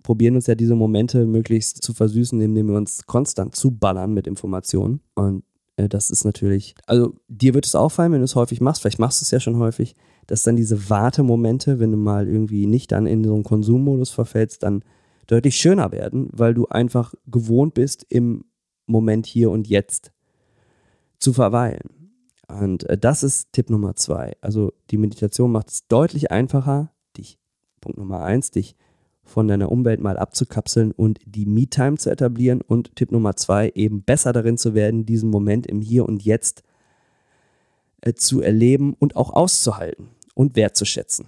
probieren 0.04 0.36
uns 0.36 0.46
ja 0.46 0.54
diese 0.54 0.76
Momente 0.76 1.26
möglichst 1.26 1.82
zu 1.82 1.94
versüßen, 1.94 2.40
indem 2.40 2.68
wir 2.68 2.76
uns 2.76 3.06
konstant 3.06 3.56
zuballern 3.56 4.12
mit 4.12 4.28
Informationen. 4.28 5.00
Und 5.14 5.44
äh, 5.76 5.88
das 5.88 6.10
ist 6.10 6.24
natürlich, 6.24 6.76
also 6.86 7.16
dir 7.26 7.54
wird 7.54 7.66
es 7.66 7.74
auffallen, 7.74 8.12
wenn 8.12 8.20
du 8.20 8.26
es 8.26 8.36
häufig 8.36 8.60
machst, 8.60 8.82
vielleicht 8.82 9.00
machst 9.00 9.20
du 9.20 9.24
es 9.24 9.32
ja 9.32 9.40
schon 9.40 9.58
häufig, 9.58 9.96
dass 10.26 10.42
dann 10.42 10.56
diese 10.56 10.88
Wartemomente, 10.90 11.80
wenn 11.80 11.90
du 11.90 11.96
mal 11.96 12.28
irgendwie 12.28 12.66
nicht 12.66 12.92
dann 12.92 13.06
in 13.06 13.24
so 13.24 13.34
einen 13.34 13.44
Konsummodus 13.44 14.10
verfällst, 14.10 14.62
dann 14.62 14.84
deutlich 15.26 15.56
schöner 15.56 15.90
werden, 15.90 16.28
weil 16.32 16.52
du 16.52 16.66
einfach 16.66 17.14
gewohnt 17.26 17.72
bist, 17.72 18.06
im 18.08 18.44
Moment 18.86 19.26
hier 19.26 19.50
und 19.50 19.66
jetzt 19.66 20.12
zu 21.18 21.32
verweilen. 21.32 22.12
Und 22.46 22.84
äh, 22.90 22.98
das 22.98 23.22
ist 23.22 23.54
Tipp 23.54 23.70
Nummer 23.70 23.96
zwei. 23.96 24.36
Also 24.42 24.74
die 24.90 24.98
Meditation 24.98 25.50
macht 25.50 25.70
es 25.70 25.88
deutlich 25.88 26.30
einfacher, 26.30 26.92
dich, 27.16 27.38
Punkt 27.80 27.96
Nummer 27.96 28.22
eins, 28.22 28.50
dich 28.50 28.76
von 29.24 29.48
deiner 29.48 29.72
Umwelt 29.72 30.00
mal 30.00 30.16
abzukapseln 30.16 30.92
und 30.92 31.18
die 31.26 31.46
Me-Time 31.46 31.96
zu 31.96 32.10
etablieren. 32.10 32.60
Und 32.60 32.94
Tipp 32.96 33.10
Nummer 33.10 33.36
zwei, 33.36 33.72
eben 33.74 34.02
besser 34.02 34.32
darin 34.32 34.58
zu 34.58 34.74
werden, 34.74 35.06
diesen 35.06 35.30
Moment 35.30 35.66
im 35.66 35.80
Hier 35.80 36.06
und 36.06 36.22
Jetzt 36.22 36.62
äh, 38.02 38.12
zu 38.14 38.40
erleben 38.40 38.94
und 38.98 39.16
auch 39.16 39.32
auszuhalten 39.32 40.08
und 40.34 40.56
wertzuschätzen. 40.56 41.26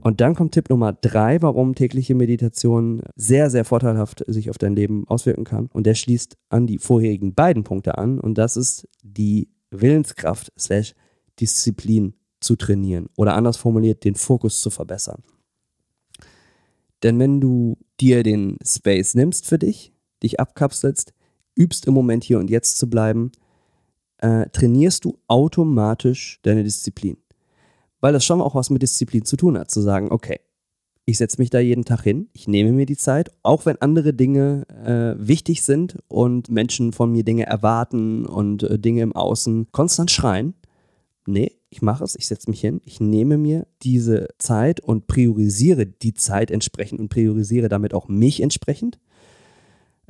Und 0.00 0.20
dann 0.20 0.34
kommt 0.34 0.52
Tipp 0.52 0.70
Nummer 0.70 0.92
drei, 0.92 1.42
warum 1.42 1.74
tägliche 1.74 2.14
Meditation 2.14 3.02
sehr, 3.14 3.50
sehr 3.50 3.64
vorteilhaft 3.64 4.24
sich 4.26 4.48
auf 4.48 4.56
dein 4.56 4.74
Leben 4.74 5.06
auswirken 5.06 5.44
kann. 5.44 5.68
Und 5.72 5.86
der 5.86 5.94
schließt 5.94 6.38
an 6.48 6.66
die 6.66 6.78
vorherigen 6.78 7.34
beiden 7.34 7.64
Punkte 7.64 7.98
an. 7.98 8.18
Und 8.18 8.38
das 8.38 8.56
ist 8.56 8.88
die 9.02 9.50
Willenskraft 9.70 10.52
slash 10.58 10.94
Disziplin 11.40 12.14
zu 12.40 12.56
trainieren. 12.56 13.08
Oder 13.16 13.34
anders 13.34 13.56
formuliert, 13.56 14.04
den 14.04 14.14
Fokus 14.14 14.60
zu 14.60 14.70
verbessern. 14.70 15.22
Denn 17.02 17.18
wenn 17.18 17.40
du 17.40 17.76
dir 18.00 18.22
den 18.22 18.58
Space 18.64 19.14
nimmst 19.14 19.46
für 19.46 19.58
dich, 19.58 19.92
dich 20.22 20.40
abkapselst, 20.40 21.12
übst 21.56 21.86
im 21.86 21.94
Moment 21.94 22.24
hier 22.24 22.38
und 22.38 22.50
jetzt 22.50 22.78
zu 22.78 22.88
bleiben, 22.90 23.32
äh, 24.18 24.48
trainierst 24.50 25.04
du 25.04 25.18
automatisch 25.28 26.40
deine 26.42 26.64
Disziplin 26.64 27.16
weil 28.00 28.12
das 28.12 28.24
schon 28.24 28.40
auch 28.40 28.54
was 28.54 28.70
mit 28.70 28.82
Disziplin 28.82 29.24
zu 29.24 29.36
tun 29.36 29.58
hat, 29.58 29.70
zu 29.70 29.80
sagen, 29.80 30.10
okay, 30.10 30.40
Ich 31.10 31.16
setze 31.16 31.40
mich 31.40 31.48
da 31.48 31.58
jeden 31.58 31.86
Tag 31.86 32.02
hin, 32.02 32.28
ich 32.34 32.48
nehme 32.48 32.70
mir 32.70 32.84
die 32.84 32.98
Zeit, 32.98 33.30
auch 33.42 33.64
wenn 33.64 33.80
andere 33.80 34.12
Dinge 34.12 34.66
äh, 34.68 35.16
wichtig 35.18 35.62
sind 35.62 35.96
und 36.06 36.50
Menschen 36.50 36.92
von 36.92 37.10
mir 37.10 37.24
Dinge 37.24 37.46
erwarten 37.46 38.26
und 38.26 38.62
äh, 38.62 38.78
Dinge 38.78 39.00
im 39.00 39.16
Außen 39.16 39.72
konstant 39.72 40.10
schreien. 40.10 40.52
Nee, 41.26 41.52
ich 41.70 41.82
mache 41.82 42.04
es, 42.04 42.14
ich 42.14 42.26
setze 42.26 42.48
mich 42.50 42.60
hin, 42.60 42.80
ich 42.84 43.00
nehme 43.00 43.36
mir 43.36 43.66
diese 43.82 44.28
Zeit 44.38 44.80
und 44.80 45.06
priorisiere 45.06 45.86
die 45.86 46.14
Zeit 46.14 46.50
entsprechend 46.50 47.00
und 47.00 47.08
priorisiere 47.08 47.68
damit 47.68 47.94
auch 47.94 48.08
mich 48.08 48.40
entsprechend. 48.40 48.98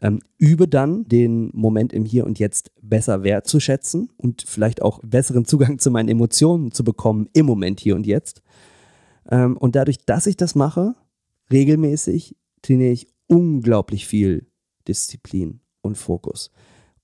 Ähm, 0.01 0.21
übe 0.39 0.69
dann 0.69 1.05
den 1.07 1.51
Moment 1.53 1.93
im 1.93 2.05
Hier 2.05 2.25
und 2.25 2.39
Jetzt 2.39 2.71
besser 2.81 3.25
wertzuschätzen 3.25 4.11
und 4.17 4.43
vielleicht 4.47 4.81
auch 4.81 5.01
besseren 5.03 5.45
Zugang 5.45 5.81
zu 5.81 5.91
meinen 5.91 6.09
Emotionen 6.09 6.71
zu 6.71 6.85
bekommen 6.85 7.29
im 7.33 7.47
Moment 7.47 7.81
hier 7.81 7.97
und 7.97 8.07
jetzt. 8.07 8.43
Ähm, 9.29 9.57
und 9.57 9.75
dadurch, 9.75 9.99
dass 10.07 10.29
ich 10.29 10.37
das 10.37 10.55
mache, 10.55 10.95
regelmäßig 11.51 12.37
trainiere 12.63 12.93
ich 12.93 13.09
unglaublich 13.27 14.07
viel 14.07 14.47
Disziplin 14.87 15.61
und 15.83 15.99
Fokus. 15.99 16.53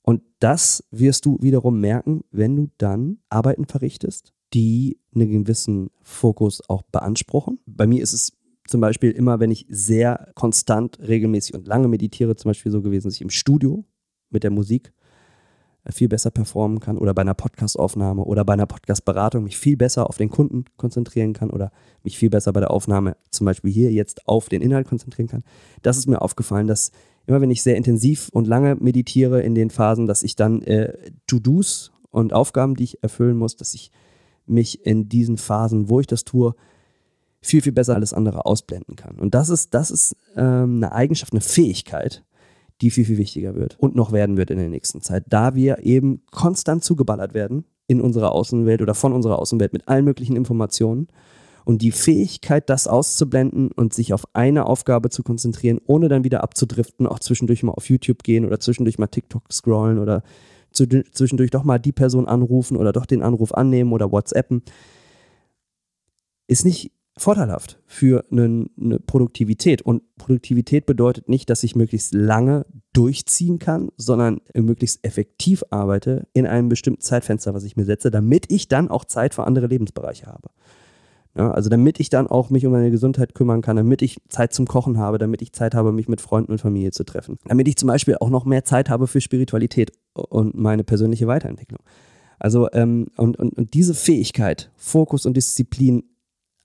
Und 0.02 0.22
das 0.38 0.84
wirst 0.90 1.24
du 1.26 1.38
wiederum 1.40 1.80
merken, 1.80 2.22
wenn 2.30 2.54
du 2.54 2.68
dann 2.78 3.18
Arbeiten 3.30 3.64
verrichtest, 3.64 4.33
die 4.52 4.98
einen 5.14 5.30
gewissen 5.30 5.90
Fokus 6.02 6.68
auch 6.68 6.82
beanspruchen. 6.82 7.58
Bei 7.66 7.86
mir 7.86 8.02
ist 8.02 8.12
es 8.12 8.32
zum 8.66 8.80
Beispiel 8.80 9.10
immer, 9.10 9.40
wenn 9.40 9.50
ich 9.50 9.66
sehr 9.68 10.32
konstant, 10.34 10.98
regelmäßig 11.00 11.54
und 11.54 11.66
lange 11.66 11.88
meditiere, 11.88 12.36
zum 12.36 12.50
Beispiel 12.50 12.72
so 12.72 12.82
gewesen, 12.82 13.08
dass 13.08 13.14
ich 13.14 13.22
im 13.22 13.30
Studio 13.30 13.84
mit 14.30 14.42
der 14.42 14.50
Musik 14.50 14.92
äh, 15.84 15.92
viel 15.92 16.08
besser 16.08 16.30
performen 16.30 16.80
kann 16.80 16.96
oder 16.96 17.14
bei 17.14 17.22
einer 17.22 17.34
Podcastaufnahme 17.34 18.24
oder 18.24 18.44
bei 18.44 18.54
einer 18.54 18.66
Podcastberatung 18.66 19.44
mich 19.44 19.58
viel 19.58 19.76
besser 19.76 20.08
auf 20.08 20.16
den 20.16 20.30
Kunden 20.30 20.64
konzentrieren 20.76 21.34
kann 21.34 21.50
oder 21.50 21.72
mich 22.02 22.16
viel 22.16 22.30
besser 22.30 22.52
bei 22.52 22.60
der 22.60 22.70
Aufnahme 22.70 23.16
zum 23.30 23.44
Beispiel 23.44 23.70
hier 23.70 23.92
jetzt 23.92 24.26
auf 24.26 24.48
den 24.48 24.62
Inhalt 24.62 24.88
konzentrieren 24.88 25.28
kann. 25.28 25.44
Das 25.82 25.98
ist 25.98 26.06
mir 26.06 26.22
aufgefallen, 26.22 26.66
dass 26.66 26.90
immer 27.26 27.40
wenn 27.40 27.50
ich 27.50 27.62
sehr 27.62 27.76
intensiv 27.76 28.28
und 28.30 28.46
lange 28.46 28.76
meditiere 28.76 29.42
in 29.42 29.54
den 29.54 29.70
Phasen, 29.70 30.06
dass 30.06 30.22
ich 30.22 30.36
dann 30.36 30.62
äh, 30.62 30.92
To-Dos 31.26 31.92
und 32.10 32.32
Aufgaben, 32.32 32.76
die 32.76 32.84
ich 32.84 33.02
erfüllen 33.02 33.36
muss, 33.36 33.56
dass 33.56 33.74
ich 33.74 33.90
mich 34.46 34.84
in 34.84 35.08
diesen 35.08 35.38
Phasen, 35.38 35.88
wo 35.88 36.00
ich 36.00 36.06
das 36.06 36.24
tue, 36.24 36.54
viel, 37.40 37.60
viel 37.60 37.72
besser 37.72 37.94
alles 37.94 38.12
andere 38.12 38.46
ausblenden 38.46 38.96
kann. 38.96 39.18
Und 39.18 39.34
das 39.34 39.48
ist, 39.50 39.74
das 39.74 39.90
ist 39.90 40.16
ähm, 40.36 40.76
eine 40.76 40.92
Eigenschaft, 40.92 41.32
eine 41.32 41.42
Fähigkeit, 41.42 42.24
die 42.80 42.90
viel, 42.90 43.04
viel 43.04 43.18
wichtiger 43.18 43.54
wird 43.54 43.78
und 43.78 43.94
noch 43.94 44.12
werden 44.12 44.36
wird 44.36 44.50
in 44.50 44.58
der 44.58 44.68
nächsten 44.68 45.00
Zeit, 45.00 45.24
da 45.28 45.54
wir 45.54 45.84
eben 45.84 46.22
konstant 46.30 46.82
zugeballert 46.82 47.34
werden 47.34 47.64
in 47.86 48.00
unserer 48.00 48.32
Außenwelt 48.32 48.82
oder 48.82 48.94
von 48.94 49.12
unserer 49.12 49.38
Außenwelt 49.38 49.72
mit 49.72 49.88
allen 49.88 50.04
möglichen 50.04 50.36
Informationen. 50.36 51.08
Und 51.66 51.80
die 51.80 51.92
Fähigkeit, 51.92 52.68
das 52.68 52.86
auszublenden 52.86 53.72
und 53.72 53.94
sich 53.94 54.12
auf 54.12 54.24
eine 54.34 54.66
Aufgabe 54.66 55.08
zu 55.08 55.22
konzentrieren, 55.22 55.80
ohne 55.86 56.08
dann 56.08 56.22
wieder 56.22 56.42
abzudriften, 56.42 57.06
auch 57.06 57.20
zwischendurch 57.20 57.62
mal 57.62 57.72
auf 57.72 57.88
YouTube 57.88 58.22
gehen 58.22 58.44
oder 58.44 58.60
zwischendurch 58.60 58.98
mal 58.98 59.06
TikTok 59.06 59.50
scrollen 59.50 59.98
oder 59.98 60.22
zwischendurch 60.74 61.50
doch 61.50 61.64
mal 61.64 61.78
die 61.78 61.92
Person 61.92 62.26
anrufen 62.26 62.76
oder 62.76 62.92
doch 62.92 63.06
den 63.06 63.22
Anruf 63.22 63.54
annehmen 63.54 63.92
oder 63.92 64.12
WhatsAppen, 64.12 64.62
ist 66.46 66.64
nicht 66.64 66.92
vorteilhaft 67.16 67.80
für 67.86 68.24
eine, 68.30 68.66
eine, 68.80 68.98
Produktivität. 68.98 69.82
Und 69.82 70.02
Produktivität 70.16 70.84
bedeutet 70.86 71.28
nicht, 71.28 71.48
dass 71.48 71.62
ich 71.62 71.76
möglichst 71.76 72.12
lange 72.12 72.66
durchziehen 72.92 73.58
kann, 73.58 73.90
sondern 73.96 74.40
möglichst 74.54 75.04
effektiv 75.04 75.62
arbeite 75.70 76.26
in 76.32 76.46
einem 76.46 76.68
bestimmten 76.68 77.00
Zeitfenster, 77.00 77.54
was 77.54 77.64
ich 77.64 77.76
mir 77.76 77.84
setze, 77.84 78.10
damit 78.10 78.50
ich 78.50 78.68
dann 78.68 78.88
auch 78.88 79.04
Zeit 79.04 79.34
für 79.34 79.44
andere 79.44 79.68
Lebensbereiche 79.68 80.26
habe. 80.26 80.50
Ja, 81.36 81.50
also 81.50 81.68
damit 81.68 81.98
ich 81.98 82.10
dann 82.10 82.28
auch 82.28 82.50
mich 82.50 82.64
um 82.64 82.72
meine 82.72 82.92
Gesundheit 82.92 83.34
kümmern 83.34 83.60
kann, 83.60 83.76
damit 83.76 84.02
ich 84.02 84.18
Zeit 84.28 84.54
zum 84.54 84.66
Kochen 84.66 84.98
habe, 84.98 85.18
damit 85.18 85.42
ich 85.42 85.52
Zeit 85.52 85.74
habe, 85.74 85.90
mich 85.90 86.06
mit 86.06 86.20
Freunden 86.20 86.52
und 86.52 86.58
Familie 86.58 86.92
zu 86.92 87.04
treffen. 87.04 87.38
Damit 87.44 87.66
ich 87.66 87.76
zum 87.76 87.88
Beispiel 87.88 88.16
auch 88.20 88.30
noch 88.30 88.44
mehr 88.44 88.64
Zeit 88.64 88.88
habe 88.88 89.08
für 89.08 89.20
Spiritualität 89.20 89.92
und 90.14 90.54
meine 90.54 90.84
persönliche 90.84 91.26
Weiterentwicklung. 91.26 91.80
Also 92.38 92.68
ähm, 92.72 93.08
und, 93.16 93.36
und, 93.38 93.54
und 93.54 93.74
diese 93.74 93.94
Fähigkeit, 93.94 94.70
Fokus 94.76 95.26
und 95.26 95.36
Disziplin 95.36 96.04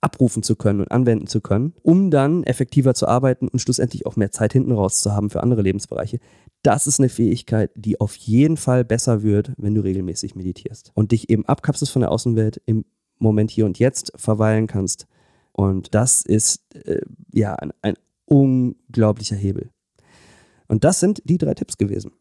abrufen 0.00 0.42
zu 0.42 0.56
können 0.56 0.80
und 0.80 0.90
anwenden 0.90 1.26
zu 1.26 1.40
können, 1.40 1.74
um 1.82 2.10
dann 2.10 2.44
effektiver 2.44 2.94
zu 2.94 3.06
arbeiten 3.06 3.48
und 3.48 3.58
schlussendlich 3.58 4.06
auch 4.06 4.16
mehr 4.16 4.30
Zeit 4.30 4.52
hinten 4.52 4.72
raus 4.72 5.02
zu 5.02 5.12
haben 5.12 5.30
für 5.30 5.42
andere 5.42 5.62
Lebensbereiche. 5.62 6.20
Das 6.62 6.86
ist 6.86 7.00
eine 7.00 7.08
Fähigkeit, 7.08 7.70
die 7.74 8.00
auf 8.00 8.14
jeden 8.14 8.56
Fall 8.56 8.84
besser 8.84 9.22
wird, 9.22 9.52
wenn 9.56 9.74
du 9.74 9.82
regelmäßig 9.82 10.34
meditierst 10.36 10.92
und 10.94 11.12
dich 11.12 11.28
eben 11.28 11.44
abkapselst 11.44 11.92
von 11.92 12.00
der 12.00 12.12
Außenwelt, 12.12 12.62
im 12.66 12.84
Moment 13.20 13.50
hier 13.50 13.66
und 13.66 13.78
jetzt 13.78 14.12
verweilen 14.16 14.66
kannst. 14.66 15.06
Und 15.52 15.94
das 15.94 16.22
ist 16.22 16.62
äh, 16.74 17.00
ja 17.32 17.54
ein, 17.54 17.72
ein 17.82 17.94
unglaublicher 18.24 19.36
Hebel. 19.36 19.70
Und 20.68 20.84
das 20.84 21.00
sind 21.00 21.22
die 21.24 21.38
drei 21.38 21.54
Tipps 21.54 21.76
gewesen. 21.76 22.12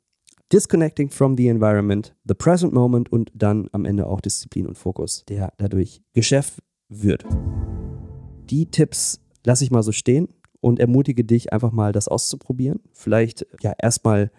Disconnecting 0.52 1.12
from 1.12 1.38
the 1.38 1.48
environment, 1.48 2.16
the 2.28 2.34
present 2.34 2.74
moment 2.74 3.12
und 3.12 3.32
dann 3.36 3.70
am 3.72 3.86
Ende 3.86 4.08
auch 4.08 4.20
Disziplin 4.20 4.66
und 4.66 4.78
Fokus, 4.78 5.24
der 5.30 5.54
dadurch 5.58 6.02
Geschäft 6.14 6.60
wird. 6.90 7.24
Die 8.50 8.66
Tipps 8.66 9.22
lasse 9.46 9.64
ich 9.64 9.70
mal 9.70 9.84
so 9.84 9.92
stehen 9.92 10.28
und 10.60 10.80
ermutige 10.80 11.24
dich 11.24 11.54
einfach 11.54 11.72
mal, 11.72 11.92
das 11.92 12.08
auszuprobieren. 12.08 12.80
Vielleicht 12.92 13.46
ja 13.62 13.74
erstmal 13.80 14.32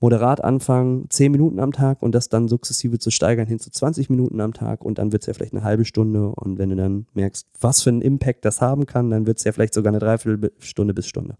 moderat 0.00 0.42
anfangen, 0.42 1.06
10 1.10 1.30
Minuten 1.30 1.60
am 1.60 1.72
Tag 1.72 2.02
und 2.02 2.14
das 2.14 2.30
dann 2.30 2.48
sukzessive 2.48 2.98
zu 2.98 3.10
steigern 3.10 3.46
hin 3.46 3.58
zu 3.58 3.70
20 3.70 4.08
Minuten 4.08 4.40
am 4.40 4.54
Tag 4.54 4.82
und 4.82 4.98
dann 4.98 5.12
wird 5.12 5.22
es 5.22 5.26
ja 5.26 5.34
vielleicht 5.34 5.52
eine 5.52 5.62
halbe 5.62 5.84
Stunde 5.84 6.28
und 6.28 6.58
wenn 6.58 6.70
du 6.70 6.76
dann 6.76 7.06
merkst, 7.12 7.46
was 7.60 7.82
für 7.82 7.90
einen 7.90 8.00
Impact 8.00 8.44
das 8.46 8.62
haben 8.62 8.86
kann, 8.86 9.10
dann 9.10 9.26
wird 9.26 9.38
es 9.38 9.44
ja 9.44 9.52
vielleicht 9.52 9.74
sogar 9.74 9.90
eine 9.90 9.98
Dreiviertelstunde 9.98 10.94
bis 10.94 11.06
Stunde. 11.06 11.36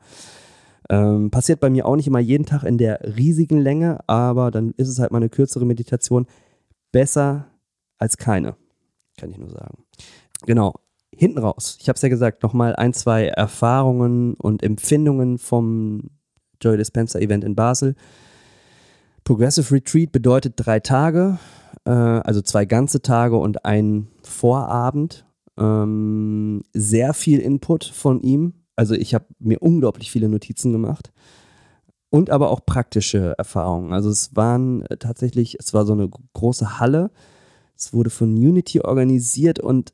Ähm, 0.91 1.31
passiert 1.31 1.61
bei 1.61 1.71
mir 1.71 1.87
auch 1.87 1.97
nicht 1.97 2.07
immer 2.07 2.19
jeden 2.19 2.45
Tag 2.45 2.65
in 2.65 2.77
der 2.77 3.17
riesigen 3.17 3.59
Länge, 3.59 4.01
aber 4.07 4.51
dann 4.51 4.73
ist 4.77 4.89
es 4.89 4.99
halt 4.99 5.11
mal 5.11 5.19
eine 5.19 5.31
kürzere 5.31 5.65
Meditation. 5.65 6.27
Besser 6.93 7.47
als 7.97 8.17
keine, 8.17 8.57
kann 9.17 9.31
ich 9.31 9.39
nur 9.39 9.51
sagen. 9.51 9.85
Genau, 10.47 10.75
hinten 11.15 11.39
raus. 11.39 11.79
Ich 11.81 11.89
habe 11.89 11.97
es 11.97 12.03
ja 12.03 12.09
gesagt, 12.09 12.43
nochmal 12.43 12.75
ein, 12.75 12.93
zwei 12.93 13.27
Erfahrungen 13.27 14.35
und 14.35 14.63
Empfindungen 14.63 15.39
vom 15.39 16.11
Joy 16.61 16.77
Dispenser 16.77 17.21
Event 17.21 17.45
in 17.45 17.55
Basel. 17.55 17.95
Progressive 19.25 19.75
Retreat 19.75 20.13
bedeutet 20.13 20.55
drei 20.57 20.81
Tage, 20.81 21.39
äh, 21.85 21.91
also 21.91 22.41
zwei 22.43 22.65
ganze 22.65 23.03
Tage 23.03 23.37
und 23.37 23.65
ein 23.65 24.09
Vorabend. 24.23 25.27
Ähm, 25.59 26.63
sehr 26.73 27.13
viel 27.15 27.41
Input 27.41 27.85
von 27.85 28.21
ihm. 28.21 28.55
Also 28.77 28.95
ich 28.95 29.15
habe 29.15 29.27
mir 29.39 29.61
unglaublich 29.61 30.11
viele 30.11 30.29
Notizen 30.29 30.73
gemacht. 30.73 31.13
Und 32.09 32.31
aber 32.31 32.51
auch 32.51 32.65
praktische 32.67 33.35
Erfahrungen. 33.39 33.93
Also 33.93 34.11
es 34.11 34.35
waren 34.35 34.85
tatsächlich, 34.99 35.57
es 35.61 35.73
war 35.75 35.87
so 35.87 35.93
eine 35.93 36.09
große 36.09 36.81
Halle. 36.81 37.11
Es 37.77 37.93
wurde 37.93 38.11
von 38.11 38.35
Unity 38.35 38.81
organisiert 38.81 39.61
und 39.61 39.93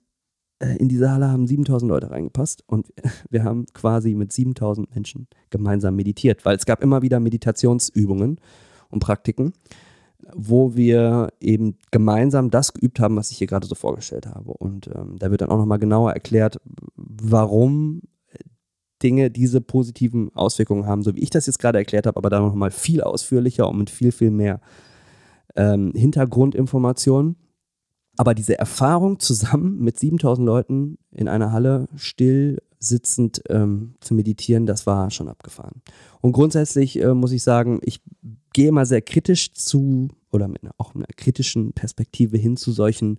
äh, 0.59 0.77
in 0.77 0.89
diese 0.89 1.11
Halle 1.11 1.29
haben 1.29 1.47
7000 1.47 1.89
Leute 1.89 2.11
reingepasst 2.11 2.65
und 2.67 2.93
wir 3.31 3.45
haben 3.45 3.67
quasi 3.75 4.15
mit 4.15 4.33
7000 4.33 4.95
Menschen 4.95 5.29
gemeinsam 5.51 5.97
meditiert, 5.97 6.45
weil 6.45 6.57
es 6.57 6.67
gab 6.67 6.83
immer 6.83 7.03
wieder 7.03 7.21
Meditationsübungen 7.21 8.41
und 8.97 9.01
Praktiken, 9.01 9.53
wo 10.35 10.75
wir 10.75 11.29
eben 11.41 11.77
gemeinsam 11.91 12.51
das 12.51 12.73
geübt 12.73 12.99
haben, 12.99 13.17
was 13.17 13.31
ich 13.31 13.39
hier 13.39 13.47
gerade 13.47 13.67
so 13.67 13.75
vorgestellt 13.75 14.27
habe. 14.27 14.53
Und 14.53 14.89
ähm, 14.89 15.17
da 15.19 15.31
wird 15.31 15.43
dann 15.43 15.51
auch 15.51 15.59
nochmal 15.59 15.79
genauer 15.79 16.13
erklärt, 16.13 16.59
warum 16.97 18.03
Dinge 19.03 19.31
diese 19.31 19.61
positiven 19.61 20.35
Auswirkungen 20.35 20.87
haben, 20.87 21.03
so 21.03 21.15
wie 21.15 21.21
ich 21.21 21.31
das 21.31 21.47
jetzt 21.47 21.59
gerade 21.59 21.79
erklärt 21.79 22.07
habe, 22.07 22.17
aber 22.17 22.31
dann 22.31 22.43
nochmal 22.43 22.71
viel 22.71 23.03
ausführlicher 23.03 23.69
und 23.69 23.79
mit 23.79 23.91
viel, 23.91 24.13
viel 24.13 24.31
mehr 24.31 24.61
ähm, 25.55 25.93
Hintergrundinformationen. 25.95 27.37
Aber 28.17 28.35
diese 28.35 28.59
Erfahrung 28.59 29.19
zusammen 29.19 29.79
mit 29.81 29.99
7000 29.99 30.47
Leuten 30.47 30.99
in 31.11 31.29
einer 31.29 31.53
Halle 31.53 31.87
still 31.97 32.63
sitzend 32.79 33.43
ähm, 33.49 33.95
zu 34.01 34.15
meditieren, 34.15 34.65
das 34.65 34.87
war 34.87 35.11
schon 35.11 35.29
abgefahren. 35.29 35.83
Und 36.21 36.33
grundsätzlich 36.33 37.01
äh, 37.01 37.15
muss 37.15 37.33
ich 37.33 37.43
sagen, 37.43 37.81
ich 37.83 38.01
gehe 38.57 38.69
immer 38.69 38.87
sehr 38.87 39.03
kritisch 39.03 39.53
zu 39.53 40.09
oder 40.33 40.49
mit 40.49 40.63
einer, 40.63 40.73
auch 40.79 40.95
einer 40.95 41.05
kritischen 41.15 41.75
Perspektive 41.75 42.39
hin 42.39 42.57
zu 42.57 42.73
solchen 42.73 43.19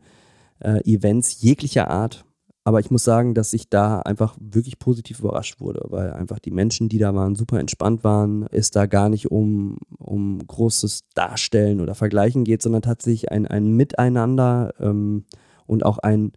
äh, 0.60 0.82
Events 0.92 1.44
jeglicher 1.44 1.92
Art. 1.92 2.26
Aber 2.64 2.80
ich 2.80 2.90
muss 2.90 3.04
sagen, 3.04 3.36
dass 3.36 3.54
ich 3.54 3.70
da 3.70 4.00
einfach 4.00 4.36
wirklich 4.42 4.80
positiv 4.80 5.20
überrascht 5.20 5.62
wurde, 5.62 5.86
weil 5.90 6.12
einfach 6.12 6.40
die 6.40 6.50
Menschen, 6.50 6.90
die 6.90 6.98
da 6.98 7.14
waren, 7.14 7.36
super 7.36 7.60
entspannt 7.60 8.04
waren, 8.04 8.48
es 8.50 8.72
da 8.72 8.88
gar 8.88 9.10
nicht 9.10 9.30
um, 9.30 9.78
um 10.00 10.40
großes 10.40 11.04
Darstellen 11.14 11.82
oder 11.82 11.94
Vergleichen 11.94 12.44
geht, 12.44 12.64
sondern 12.64 12.82
tatsächlich 12.82 13.32
ein, 13.32 13.46
ein 13.46 13.74
Miteinander 13.74 14.74
ähm, 14.80 15.26
und 15.68 15.86
auch 15.86 16.00
ein 16.00 16.32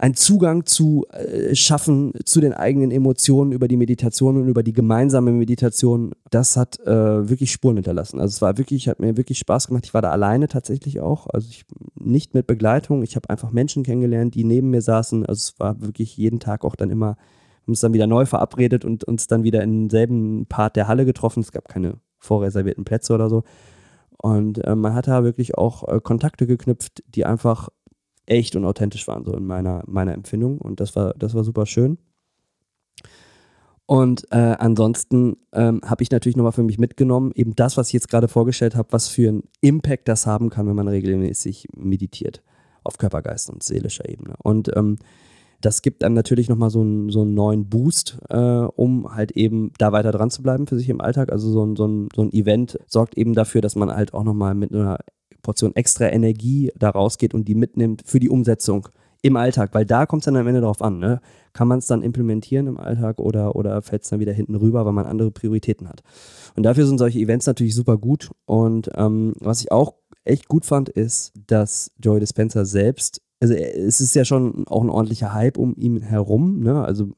einen 0.00 0.14
Zugang 0.14 0.64
zu 0.64 1.04
äh, 1.10 1.54
schaffen 1.54 2.12
zu 2.24 2.40
den 2.40 2.54
eigenen 2.54 2.90
Emotionen 2.90 3.52
über 3.52 3.68
die 3.68 3.76
Meditation 3.76 4.38
und 4.38 4.48
über 4.48 4.62
die 4.62 4.72
gemeinsame 4.72 5.30
Meditation, 5.30 6.12
das 6.30 6.56
hat 6.56 6.80
äh, 6.80 7.28
wirklich 7.28 7.52
Spuren 7.52 7.76
hinterlassen. 7.76 8.18
Also 8.18 8.32
es 8.32 8.40
war 8.40 8.56
wirklich, 8.56 8.88
hat 8.88 8.98
mir 8.98 9.18
wirklich 9.18 9.38
Spaß 9.38 9.66
gemacht. 9.66 9.84
Ich 9.84 9.92
war 9.92 10.00
da 10.00 10.10
alleine 10.10 10.48
tatsächlich 10.48 11.00
auch, 11.00 11.26
also 11.26 11.48
ich 11.50 11.66
nicht 11.94 12.32
mit 12.32 12.46
Begleitung. 12.46 13.02
Ich 13.02 13.14
habe 13.14 13.28
einfach 13.28 13.52
Menschen 13.52 13.82
kennengelernt, 13.82 14.34
die 14.34 14.44
neben 14.44 14.70
mir 14.70 14.80
saßen. 14.80 15.26
Also 15.26 15.52
es 15.52 15.60
war 15.60 15.82
wirklich 15.82 16.16
jeden 16.16 16.40
Tag 16.40 16.64
auch 16.64 16.76
dann 16.76 16.88
immer 16.88 17.18
uns 17.66 17.80
dann 17.80 17.92
wieder 17.92 18.06
neu 18.06 18.24
verabredet 18.24 18.86
und 18.86 19.04
uns 19.04 19.26
dann 19.26 19.42
wieder 19.42 19.62
in 19.62 19.82
denselben 19.82 20.46
Part 20.46 20.76
der 20.76 20.88
Halle 20.88 21.04
getroffen. 21.04 21.40
Es 21.40 21.52
gab 21.52 21.68
keine 21.68 21.98
vorreservierten 22.18 22.84
Plätze 22.84 23.12
oder 23.12 23.28
so. 23.28 23.44
Und 24.16 24.64
äh, 24.64 24.74
man 24.74 24.94
hat 24.94 25.08
da 25.08 25.24
wirklich 25.24 25.58
auch 25.58 25.86
äh, 25.88 26.00
Kontakte 26.00 26.46
geknüpft, 26.46 27.02
die 27.06 27.26
einfach 27.26 27.68
echt 28.30 28.56
und 28.56 28.64
authentisch 28.64 29.06
waren, 29.08 29.24
so 29.24 29.34
in 29.34 29.44
meiner, 29.44 29.82
meiner 29.86 30.14
Empfindung. 30.14 30.58
Und 30.58 30.80
das 30.80 30.94
war, 30.94 31.14
das 31.14 31.34
war 31.34 31.44
super 31.44 31.66
schön. 31.66 31.98
Und 33.86 34.24
äh, 34.30 34.54
ansonsten 34.58 35.36
ähm, 35.52 35.80
habe 35.84 36.04
ich 36.04 36.12
natürlich 36.12 36.36
nochmal 36.36 36.52
für 36.52 36.62
mich 36.62 36.78
mitgenommen, 36.78 37.32
eben 37.34 37.56
das, 37.56 37.76
was 37.76 37.88
ich 37.88 37.94
jetzt 37.94 38.08
gerade 38.08 38.28
vorgestellt 38.28 38.76
habe, 38.76 38.92
was 38.92 39.08
für 39.08 39.28
einen 39.28 39.42
Impact 39.60 40.06
das 40.06 40.26
haben 40.26 40.48
kann, 40.48 40.68
wenn 40.68 40.76
man 40.76 40.86
regelmäßig 40.86 41.66
meditiert 41.76 42.40
auf 42.84 42.98
Körper, 42.98 43.20
Geist 43.20 43.50
und 43.50 43.64
seelischer 43.64 44.08
Ebene. 44.08 44.34
Und 44.44 44.70
ähm, 44.76 44.98
das 45.60 45.82
gibt 45.82 46.02
dann 46.02 46.14
natürlich 46.14 46.48
nochmal 46.48 46.70
so, 46.70 46.82
einen, 46.82 47.10
so 47.10 47.22
einen 47.22 47.34
neuen 47.34 47.68
Boost, 47.68 48.18
äh, 48.28 48.36
um 48.38 49.12
halt 49.12 49.32
eben 49.32 49.72
da 49.78 49.90
weiter 49.90 50.12
dran 50.12 50.30
zu 50.30 50.40
bleiben 50.42 50.68
für 50.68 50.78
sich 50.78 50.88
im 50.88 51.00
Alltag. 51.00 51.32
Also 51.32 51.50
so 51.50 51.66
ein, 51.66 51.74
so 51.74 51.86
ein, 51.86 52.08
so 52.14 52.22
ein 52.22 52.32
Event 52.32 52.78
sorgt 52.86 53.18
eben 53.18 53.34
dafür, 53.34 53.60
dass 53.60 53.74
man 53.74 53.90
halt 53.90 54.14
auch 54.14 54.22
nochmal 54.22 54.54
mit 54.54 54.72
einer 54.72 55.00
Portion 55.42 55.74
extra 55.76 56.08
Energie 56.08 56.72
da 56.76 56.90
rausgeht 56.90 57.34
und 57.34 57.48
die 57.48 57.54
mitnimmt 57.54 58.02
für 58.04 58.20
die 58.20 58.28
Umsetzung 58.28 58.88
im 59.22 59.36
Alltag, 59.36 59.70
weil 59.74 59.84
da 59.84 60.06
kommt 60.06 60.22
es 60.22 60.24
dann 60.24 60.36
am 60.36 60.46
Ende 60.46 60.60
drauf 60.60 60.80
an. 60.80 60.98
Ne? 60.98 61.20
Kann 61.52 61.68
man 61.68 61.78
es 61.78 61.86
dann 61.86 62.02
implementieren 62.02 62.66
im 62.66 62.78
Alltag 62.78 63.20
oder, 63.20 63.54
oder 63.56 63.82
fällt 63.82 64.02
es 64.02 64.08
dann 64.08 64.20
wieder 64.20 64.32
hinten 64.32 64.54
rüber, 64.54 64.84
weil 64.86 64.92
man 64.92 65.06
andere 65.06 65.30
Prioritäten 65.30 65.88
hat. 65.88 66.02
Und 66.56 66.62
dafür 66.62 66.86
sind 66.86 66.98
solche 66.98 67.18
Events 67.18 67.46
natürlich 67.46 67.74
super 67.74 67.98
gut. 67.98 68.30
Und 68.46 68.90
ähm, 68.94 69.34
was 69.40 69.60
ich 69.60 69.72
auch 69.72 69.94
echt 70.24 70.48
gut 70.48 70.64
fand, 70.64 70.88
ist, 70.88 71.32
dass 71.46 71.92
Joy 72.02 72.20
Dispenza 72.20 72.64
selbst, 72.64 73.20
also 73.40 73.54
es 73.54 74.00
ist 74.00 74.14
ja 74.14 74.24
schon 74.24 74.66
auch 74.66 74.82
ein 74.82 74.90
ordentlicher 74.90 75.34
Hype 75.34 75.58
um 75.58 75.74
ihn 75.76 76.00
herum. 76.00 76.60
Ne? 76.60 76.82
Also 76.82 77.10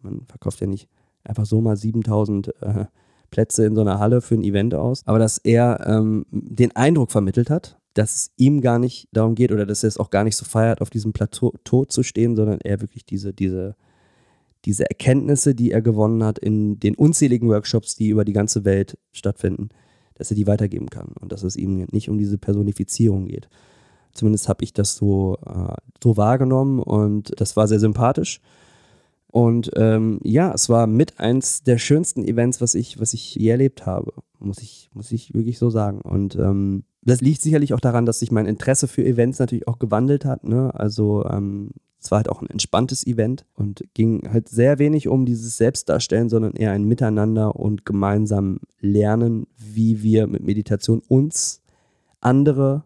man 0.00 0.22
verkauft 0.26 0.60
ja 0.60 0.66
nicht 0.66 0.88
einfach 1.24 1.46
so 1.46 1.60
mal 1.60 1.76
7000 1.76 2.48
äh, 2.62 2.84
Plätze 3.32 3.66
in 3.66 3.74
so 3.74 3.80
einer 3.80 3.98
Halle 3.98 4.20
für 4.20 4.36
ein 4.36 4.44
Event 4.44 4.74
aus, 4.74 5.02
aber 5.06 5.18
dass 5.18 5.38
er 5.38 5.84
ähm, 5.86 6.24
den 6.30 6.76
Eindruck 6.76 7.10
vermittelt 7.10 7.50
hat, 7.50 7.80
dass 7.94 8.14
es 8.14 8.30
ihm 8.36 8.60
gar 8.60 8.78
nicht 8.78 9.08
darum 9.12 9.34
geht 9.34 9.50
oder 9.50 9.66
dass 9.66 9.82
er 9.82 9.88
es 9.88 9.98
auch 9.98 10.10
gar 10.10 10.22
nicht 10.22 10.36
so 10.36 10.44
feiert, 10.44 10.80
auf 10.80 10.90
diesem 10.90 11.12
Plateau 11.12 11.84
zu 11.86 12.02
stehen, 12.04 12.36
sondern 12.36 12.60
er 12.60 12.80
wirklich 12.80 13.04
diese, 13.04 13.32
diese, 13.32 13.74
diese 14.64 14.88
Erkenntnisse, 14.88 15.54
die 15.54 15.72
er 15.72 15.82
gewonnen 15.82 16.22
hat 16.22 16.38
in 16.38 16.78
den 16.78 16.94
unzähligen 16.94 17.48
Workshops, 17.48 17.96
die 17.96 18.08
über 18.08 18.24
die 18.24 18.32
ganze 18.32 18.64
Welt 18.64 18.96
stattfinden, 19.10 19.70
dass 20.14 20.30
er 20.30 20.36
die 20.36 20.46
weitergeben 20.46 20.88
kann 20.88 21.08
und 21.20 21.32
dass 21.32 21.42
es 21.42 21.56
ihm 21.56 21.86
nicht 21.90 22.08
um 22.08 22.18
diese 22.18 22.38
Personifizierung 22.38 23.26
geht. 23.26 23.48
Zumindest 24.12 24.48
habe 24.48 24.62
ich 24.62 24.72
das 24.72 24.94
so, 24.94 25.38
äh, 25.46 25.74
so 26.02 26.16
wahrgenommen 26.16 26.78
und 26.80 27.32
das 27.40 27.56
war 27.56 27.66
sehr 27.66 27.80
sympathisch. 27.80 28.40
Und 29.32 29.70
ähm, 29.76 30.20
ja, 30.22 30.52
es 30.52 30.68
war 30.68 30.86
mit 30.86 31.18
eins 31.18 31.62
der 31.62 31.78
schönsten 31.78 32.22
Events, 32.22 32.60
was 32.60 32.74
ich, 32.74 33.00
was 33.00 33.14
ich 33.14 33.34
je 33.34 33.48
erlebt 33.48 33.86
habe, 33.86 34.12
muss 34.38 34.58
ich, 34.58 34.90
muss 34.92 35.10
ich 35.10 35.32
wirklich 35.32 35.58
so 35.58 35.70
sagen. 35.70 36.02
Und 36.02 36.36
ähm, 36.36 36.84
das 37.00 37.22
liegt 37.22 37.40
sicherlich 37.40 37.72
auch 37.72 37.80
daran, 37.80 38.04
dass 38.04 38.18
sich 38.18 38.30
mein 38.30 38.44
Interesse 38.44 38.88
für 38.88 39.02
Events 39.02 39.38
natürlich 39.38 39.66
auch 39.66 39.78
gewandelt 39.78 40.26
hat. 40.26 40.44
Ne? 40.44 40.74
Also 40.74 41.24
ähm, 41.24 41.70
es 41.98 42.10
war 42.10 42.18
halt 42.18 42.28
auch 42.28 42.42
ein 42.42 42.50
entspanntes 42.50 43.06
Event 43.06 43.46
und 43.54 43.82
ging 43.94 44.28
halt 44.30 44.50
sehr 44.50 44.78
wenig 44.78 45.08
um 45.08 45.24
dieses 45.24 45.56
Selbstdarstellen, 45.56 46.28
sondern 46.28 46.52
eher 46.52 46.72
ein 46.72 46.84
Miteinander 46.84 47.56
und 47.56 47.86
gemeinsam 47.86 48.58
lernen, 48.80 49.46
wie 49.56 50.02
wir 50.02 50.26
mit 50.26 50.42
Meditation 50.42 51.00
uns, 51.08 51.62
andere 52.20 52.84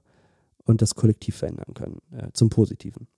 und 0.65 0.81
das 0.81 0.95
Kollektiv 0.95 1.39
verändern 1.39 1.75
können, 1.75 1.99
äh, 2.17 2.29
zum 2.35 2.51
Positiven. 2.51 3.09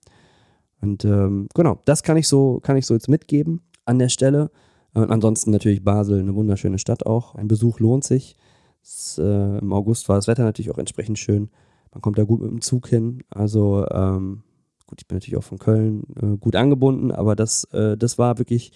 Und 0.81 1.05
ähm, 1.05 1.47
genau, 1.53 1.79
das 1.85 2.03
kann 2.03 2.17
ich 2.17 2.27
so, 2.27 2.59
kann 2.61 2.77
ich 2.77 2.85
so 2.85 2.93
jetzt 2.93 3.09
mitgeben 3.09 3.61
an 3.85 3.99
der 3.99 4.09
Stelle. 4.09 4.51
Und 4.93 5.11
ansonsten 5.11 5.51
natürlich 5.51 5.83
Basel, 5.83 6.19
eine 6.19 6.35
wunderschöne 6.35 6.79
Stadt 6.79 7.05
auch. 7.05 7.35
Ein 7.35 7.47
Besuch 7.47 7.79
lohnt 7.79 8.03
sich. 8.03 8.35
Es, 8.81 9.17
äh, 9.17 9.57
Im 9.57 9.73
August 9.73 10.09
war 10.09 10.15
das 10.15 10.27
Wetter 10.27 10.43
natürlich 10.43 10.71
auch 10.71 10.77
entsprechend 10.77 11.19
schön. 11.19 11.49
Man 11.93 12.01
kommt 12.01 12.17
da 12.17 12.23
gut 12.23 12.41
mit 12.41 12.51
dem 12.51 12.61
Zug 12.61 12.87
hin. 12.87 13.23
Also 13.29 13.85
ähm, 13.91 14.43
gut, 14.87 15.01
ich 15.01 15.07
bin 15.07 15.17
natürlich 15.17 15.37
auch 15.37 15.43
von 15.43 15.59
Köln 15.59 16.03
äh, 16.21 16.37
gut 16.37 16.55
angebunden, 16.55 17.11
aber 17.11 17.35
das, 17.35 17.65
äh, 17.65 17.97
das 17.97 18.17
war 18.17 18.39
wirklich 18.39 18.71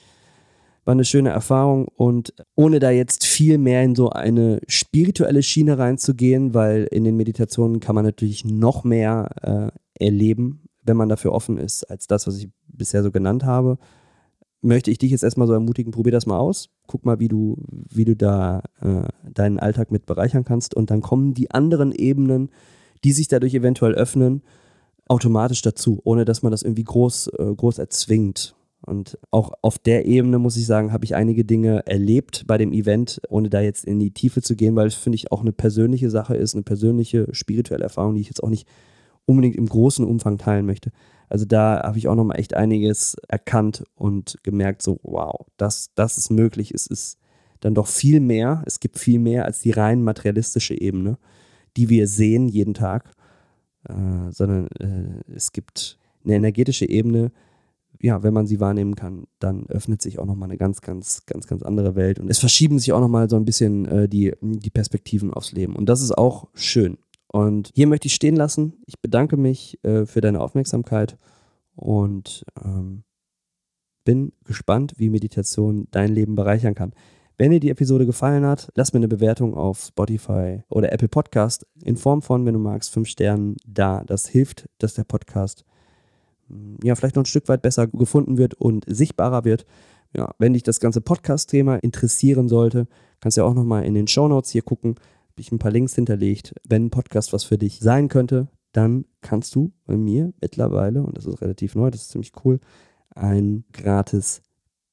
war 0.86 0.92
eine 0.92 1.06
schöne 1.06 1.30
Erfahrung 1.30 1.88
und 1.96 2.34
ohne 2.56 2.80
da 2.80 2.92
jetzt 2.92 3.26
viel 3.26 3.58
mehr 3.58 3.84
in 3.84 3.96
so 3.96 4.10
eine 4.10 4.60
spirituelle 4.68 5.42
Schiene 5.42 5.78
reinzugehen, 5.78 6.54
weil 6.54 6.88
in 6.92 7.06
den 7.06 7.16
Meditationen 7.16 7.80
kann 7.80 7.96
man 7.96 8.04
natürlich 8.04 8.44
noch 8.44 8.84
mehr 8.84 9.72
äh, 9.98 10.04
erleben, 10.04 10.64
wenn 10.84 10.98
man 10.98 11.10
dafür 11.10 11.32
offen 11.32 11.58
ist, 11.58 11.84
als 11.84 12.08
das, 12.08 12.28
was 12.28 12.38
ich 12.38 12.50
bisher 12.68 13.04
so 13.04 13.12
genannt 13.12 13.44
habe 13.44 13.78
möchte 14.64 14.90
ich 14.90 14.98
dich 14.98 15.12
jetzt 15.12 15.24
erstmal 15.24 15.48
so 15.48 15.54
ermutigen, 15.54 15.92
probier 15.92 16.14
das 16.14 16.26
mal 16.26 16.40
aus. 16.40 16.70
Guck 16.88 17.06
mal, 17.06 17.20
wie 17.20 17.28
du, 17.28 17.58
wie 17.68 18.06
du 18.06 18.16
da 18.16 18.64
äh, 18.82 19.04
deinen 19.30 19.60
Alltag 19.60 19.92
mit 19.92 20.06
bereichern 20.06 20.46
kannst. 20.46 20.74
Und 20.74 20.90
dann 20.90 21.02
kommen 21.02 21.34
die 21.34 21.52
anderen 21.52 21.92
Ebenen, 21.92 22.50
die 23.04 23.12
sich 23.12 23.28
dadurch 23.28 23.54
eventuell 23.54 23.94
öffnen, 23.94 24.42
automatisch 25.08 25.62
dazu, 25.62 26.00
ohne 26.06 26.24
dass 26.24 26.44
man 26.44 26.52
das 26.52 26.64
irgendwie 26.64 26.86
groß, 26.86 27.28
äh, 27.38 27.54
groß 27.56 27.78
erzwingt. 27.78 28.56
Und 28.86 29.18
auch 29.32 29.52
auf 29.62 29.78
der 29.78 30.06
Ebene, 30.06 30.40
muss 30.40 30.58
ich 30.58 30.66
sagen, 30.66 30.92
habe 30.92 31.06
ich 31.06 31.16
einige 31.16 31.46
Dinge 31.46 31.86
erlebt 31.86 32.46
bei 32.48 32.58
dem 32.58 32.72
Event, 32.72 33.22
ohne 33.30 33.50
da 33.50 33.62
jetzt 33.62 33.86
in 33.86 34.00
die 34.00 34.12
Tiefe 34.12 34.42
zu 34.42 34.56
gehen, 34.56 34.76
weil 34.76 34.88
es, 34.88 34.96
finde 34.96 35.18
ich, 35.18 35.32
auch 35.32 35.42
eine 35.42 35.54
persönliche 35.54 36.10
Sache 36.10 36.36
ist, 36.36 36.54
eine 36.56 36.64
persönliche 36.64 37.28
spirituelle 37.32 37.84
Erfahrung, 37.84 38.16
die 38.16 38.22
ich 38.22 38.28
jetzt 38.28 38.44
auch 38.44 38.50
nicht 38.50 38.68
unbedingt 39.26 39.56
im 39.56 39.68
großen 39.68 40.06
Umfang 40.06 40.38
teilen 40.38 40.66
möchte. 40.66 40.92
Also 41.30 41.46
da 41.46 41.82
habe 41.84 41.98
ich 41.98 42.08
auch 42.08 42.16
nochmal 42.16 42.40
echt 42.40 42.54
einiges 42.54 43.16
erkannt 43.28 43.84
und 43.96 44.38
gemerkt, 44.44 44.82
so, 44.82 45.00
wow, 45.04 45.48
das, 45.58 45.92
das 45.96 46.18
ist 46.18 46.30
möglich. 46.30 46.72
Es 46.74 46.86
ist 46.86 47.18
dann 47.60 47.74
doch 47.74 47.88
viel 47.88 48.20
mehr. 48.20 48.62
Es 48.66 48.80
gibt 48.80 49.00
viel 49.00 49.20
mehr 49.20 49.46
als 49.46 49.60
die 49.60 49.72
rein 49.72 50.04
materialistische 50.04 50.80
Ebene, 50.80 51.18
die 51.76 51.90
wir 51.90 52.08
sehen 52.08 52.48
jeden 52.50 52.74
Tag, 52.74 53.16
äh, 53.90 54.32
sondern 54.32 54.68
äh, 54.80 55.34
es 55.34 55.52
gibt 55.52 55.98
eine 56.24 56.36
energetische 56.36 56.88
Ebene, 56.88 57.32
ja, 58.00 58.22
wenn 58.22 58.34
man 58.34 58.48
sie 58.48 58.60
wahrnehmen 58.60 58.96
kann, 58.96 59.28
dann 59.40 59.66
öffnet 59.68 60.02
sich 60.02 60.20
auch 60.20 60.26
nochmal 60.26 60.50
eine 60.50 60.58
ganz, 60.58 60.82
ganz, 60.82 61.26
ganz, 61.26 61.48
ganz 61.48 61.64
andere 61.64 61.96
Welt. 61.96 62.20
Und 62.20 62.30
es 62.30 62.40
verschieben 62.40 62.78
sich 62.78 62.92
auch 62.92 63.00
nochmal 63.00 63.30
so 63.30 63.38
ein 63.38 63.46
bisschen 63.46 63.86
äh, 63.86 64.10
die, 64.10 64.34
die 64.42 64.70
Perspektiven 64.70 65.34
aufs 65.34 65.54
Leben. 65.54 65.76
Und 65.76 65.88
das 65.88 66.02
ist 66.02 66.18
auch 66.18 66.50
schön. 66.54 66.98
Und 67.34 67.72
hier 67.74 67.88
möchte 67.88 68.06
ich 68.06 68.14
stehen 68.14 68.36
lassen. 68.36 68.74
Ich 68.86 69.02
bedanke 69.02 69.38
mich 69.38 69.84
äh, 69.84 70.06
für 70.06 70.22
deine 70.22 70.40
Aufmerksamkeit 70.40 71.18
und 71.76 72.46
ähm, 72.64 73.04
bin 74.06 74.34
gespannt, 74.46 74.94
wie 74.98 75.10
Meditation 75.10 75.88
dein 75.90 76.14
Leben 76.14 76.36
bereichern 76.36 76.76
kann. 76.76 76.94
Wenn 77.36 77.50
dir 77.50 77.60
die 77.60 77.72
Episode 77.72 78.06
gefallen 78.06 78.46
hat, 78.46 78.72
lass 78.76 78.94
mir 78.94 79.00
eine 79.00 79.08
Bewertung 79.08 79.56
auf 79.56 79.84
Spotify 79.84 80.62
oder 80.70 80.94
Apple 80.94 81.08
Podcast 81.08 81.66
in 81.84 81.98
Form 81.98 82.22
von, 82.22 82.46
wenn 82.46 82.54
du 82.54 82.60
magst, 82.60 82.94
fünf 82.94 83.08
Sternen 83.08 83.58
da. 83.66 84.04
Das 84.06 84.28
hilft, 84.28 84.70
dass 84.78 84.94
der 84.94 85.04
Podcast 85.04 85.66
hm, 86.50 86.78
ja 86.84 86.94
vielleicht 86.94 87.16
noch 87.16 87.24
ein 87.24 87.26
Stück 87.26 87.50
weit 87.50 87.64
besser 87.64 87.88
gefunden 87.88 88.38
wird 88.38 88.54
und 88.54 88.86
sichtbarer 88.88 89.44
wird. 89.44 89.66
Ja, 90.16 90.36
wenn 90.38 90.54
dich 90.54 90.62
das 90.62 90.80
ganze 90.80 91.02
Podcast-Thema 91.02 91.78
interessieren 91.78 92.48
sollte, 92.48 92.86
kannst 93.22 93.38
du 93.38 93.42
ja 93.42 93.48
auch 93.48 93.56
nochmal 93.56 93.86
in 93.86 93.96
den 93.96 94.08
Show 94.08 94.28
Notes 94.28 94.52
hier 94.52 94.62
gucken 94.62 94.98
habe 95.34 95.42
ich 95.42 95.52
ein 95.52 95.58
paar 95.58 95.72
Links 95.72 95.96
hinterlegt. 95.96 96.54
Wenn 96.64 96.86
ein 96.86 96.90
Podcast 96.92 97.34
was 97.34 97.44
für 97.44 97.58
dich 97.58 97.80
sein 97.80 98.08
könnte, 98.08 98.50
dann 98.72 99.06
kannst 99.22 99.56
du 99.56 99.72
bei 99.86 99.98
mir 99.98 100.32
mittlerweile, 100.40 101.02
und 101.02 101.18
das 101.18 101.26
ist 101.26 101.42
relativ 101.42 101.74
neu, 101.74 101.90
das 101.90 102.04
ist 102.04 102.10
ziemlich 102.10 102.34
cool, 102.46 102.60
ein 103.16 103.64
gratis 103.74 104.44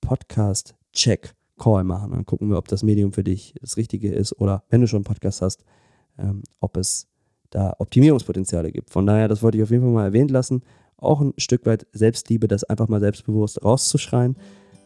Podcast-Check-Call 0.01 1.85
machen. 1.85 2.13
Dann 2.13 2.25
gucken 2.25 2.49
wir, 2.49 2.57
ob 2.57 2.69
das 2.69 2.83
Medium 2.83 3.13
für 3.13 3.23
dich 3.23 3.55
das 3.61 3.77
Richtige 3.77 4.13
ist 4.15 4.33
oder 4.33 4.65
wenn 4.71 4.81
du 4.81 4.87
schon 4.87 4.99
einen 4.99 5.05
Podcast 5.05 5.43
hast, 5.43 5.63
ähm, 6.19 6.43
ob 6.59 6.79
es 6.79 7.07
da 7.51 7.75
Optimierungspotenziale 7.79 8.73
gibt. 8.73 8.91
Von 8.91 9.07
daher, 9.07 9.29
das 9.29 9.43
wollte 9.43 9.59
ich 9.59 9.63
auf 9.63 9.71
jeden 9.71 9.83
Fall 9.83 9.93
mal 9.93 10.07
erwähnt 10.07 10.31
lassen. 10.31 10.63
Auch 10.97 11.21
ein 11.21 11.35
Stück 11.37 11.67
weit 11.67 11.87
Selbstliebe, 11.93 12.49
das 12.49 12.65
einfach 12.65 12.89
mal 12.89 13.01
selbstbewusst 13.01 13.63
rauszuschreien. 13.63 14.37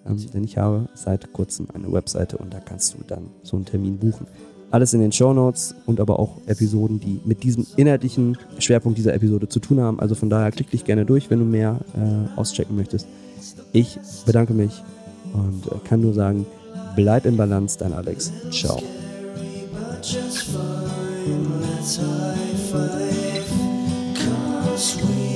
Ähm, 0.04 0.16
denn 0.32 0.42
ich 0.42 0.58
habe 0.58 0.88
seit 0.94 1.32
kurzem 1.32 1.68
eine 1.72 1.92
Webseite 1.92 2.38
und 2.38 2.52
da 2.52 2.58
kannst 2.58 2.94
du 2.94 3.04
dann 3.06 3.30
so 3.44 3.54
einen 3.54 3.66
Termin 3.66 3.98
buchen. 3.98 4.26
Alles 4.74 4.92
in 4.92 5.00
den 5.00 5.12
Show 5.12 5.32
Notes 5.32 5.72
und 5.86 6.00
aber 6.00 6.18
auch 6.18 6.38
Episoden, 6.46 6.98
die 6.98 7.20
mit 7.24 7.44
diesem 7.44 7.64
inhaltlichen 7.76 8.36
Schwerpunkt 8.58 8.98
dieser 8.98 9.14
Episode 9.14 9.48
zu 9.48 9.60
tun 9.60 9.78
haben. 9.78 10.00
Also 10.00 10.16
von 10.16 10.28
daher 10.28 10.50
klick 10.50 10.68
dich 10.68 10.84
gerne 10.84 11.06
durch, 11.06 11.30
wenn 11.30 11.38
du 11.38 11.44
mehr 11.44 11.78
äh, 11.94 12.36
auschecken 12.36 12.74
möchtest. 12.74 13.06
Ich 13.70 14.00
bedanke 14.26 14.52
mich 14.52 14.82
und 15.32 15.70
äh, 15.70 15.76
kann 15.88 16.00
nur 16.00 16.12
sagen, 16.12 16.44
bleib 16.96 17.24
in 17.24 17.36
Balance, 17.36 17.78
dein 17.78 17.92
Alex. 17.92 18.32
Ciao. 18.50 18.82
Cause 24.74 25.00
we 25.04 25.33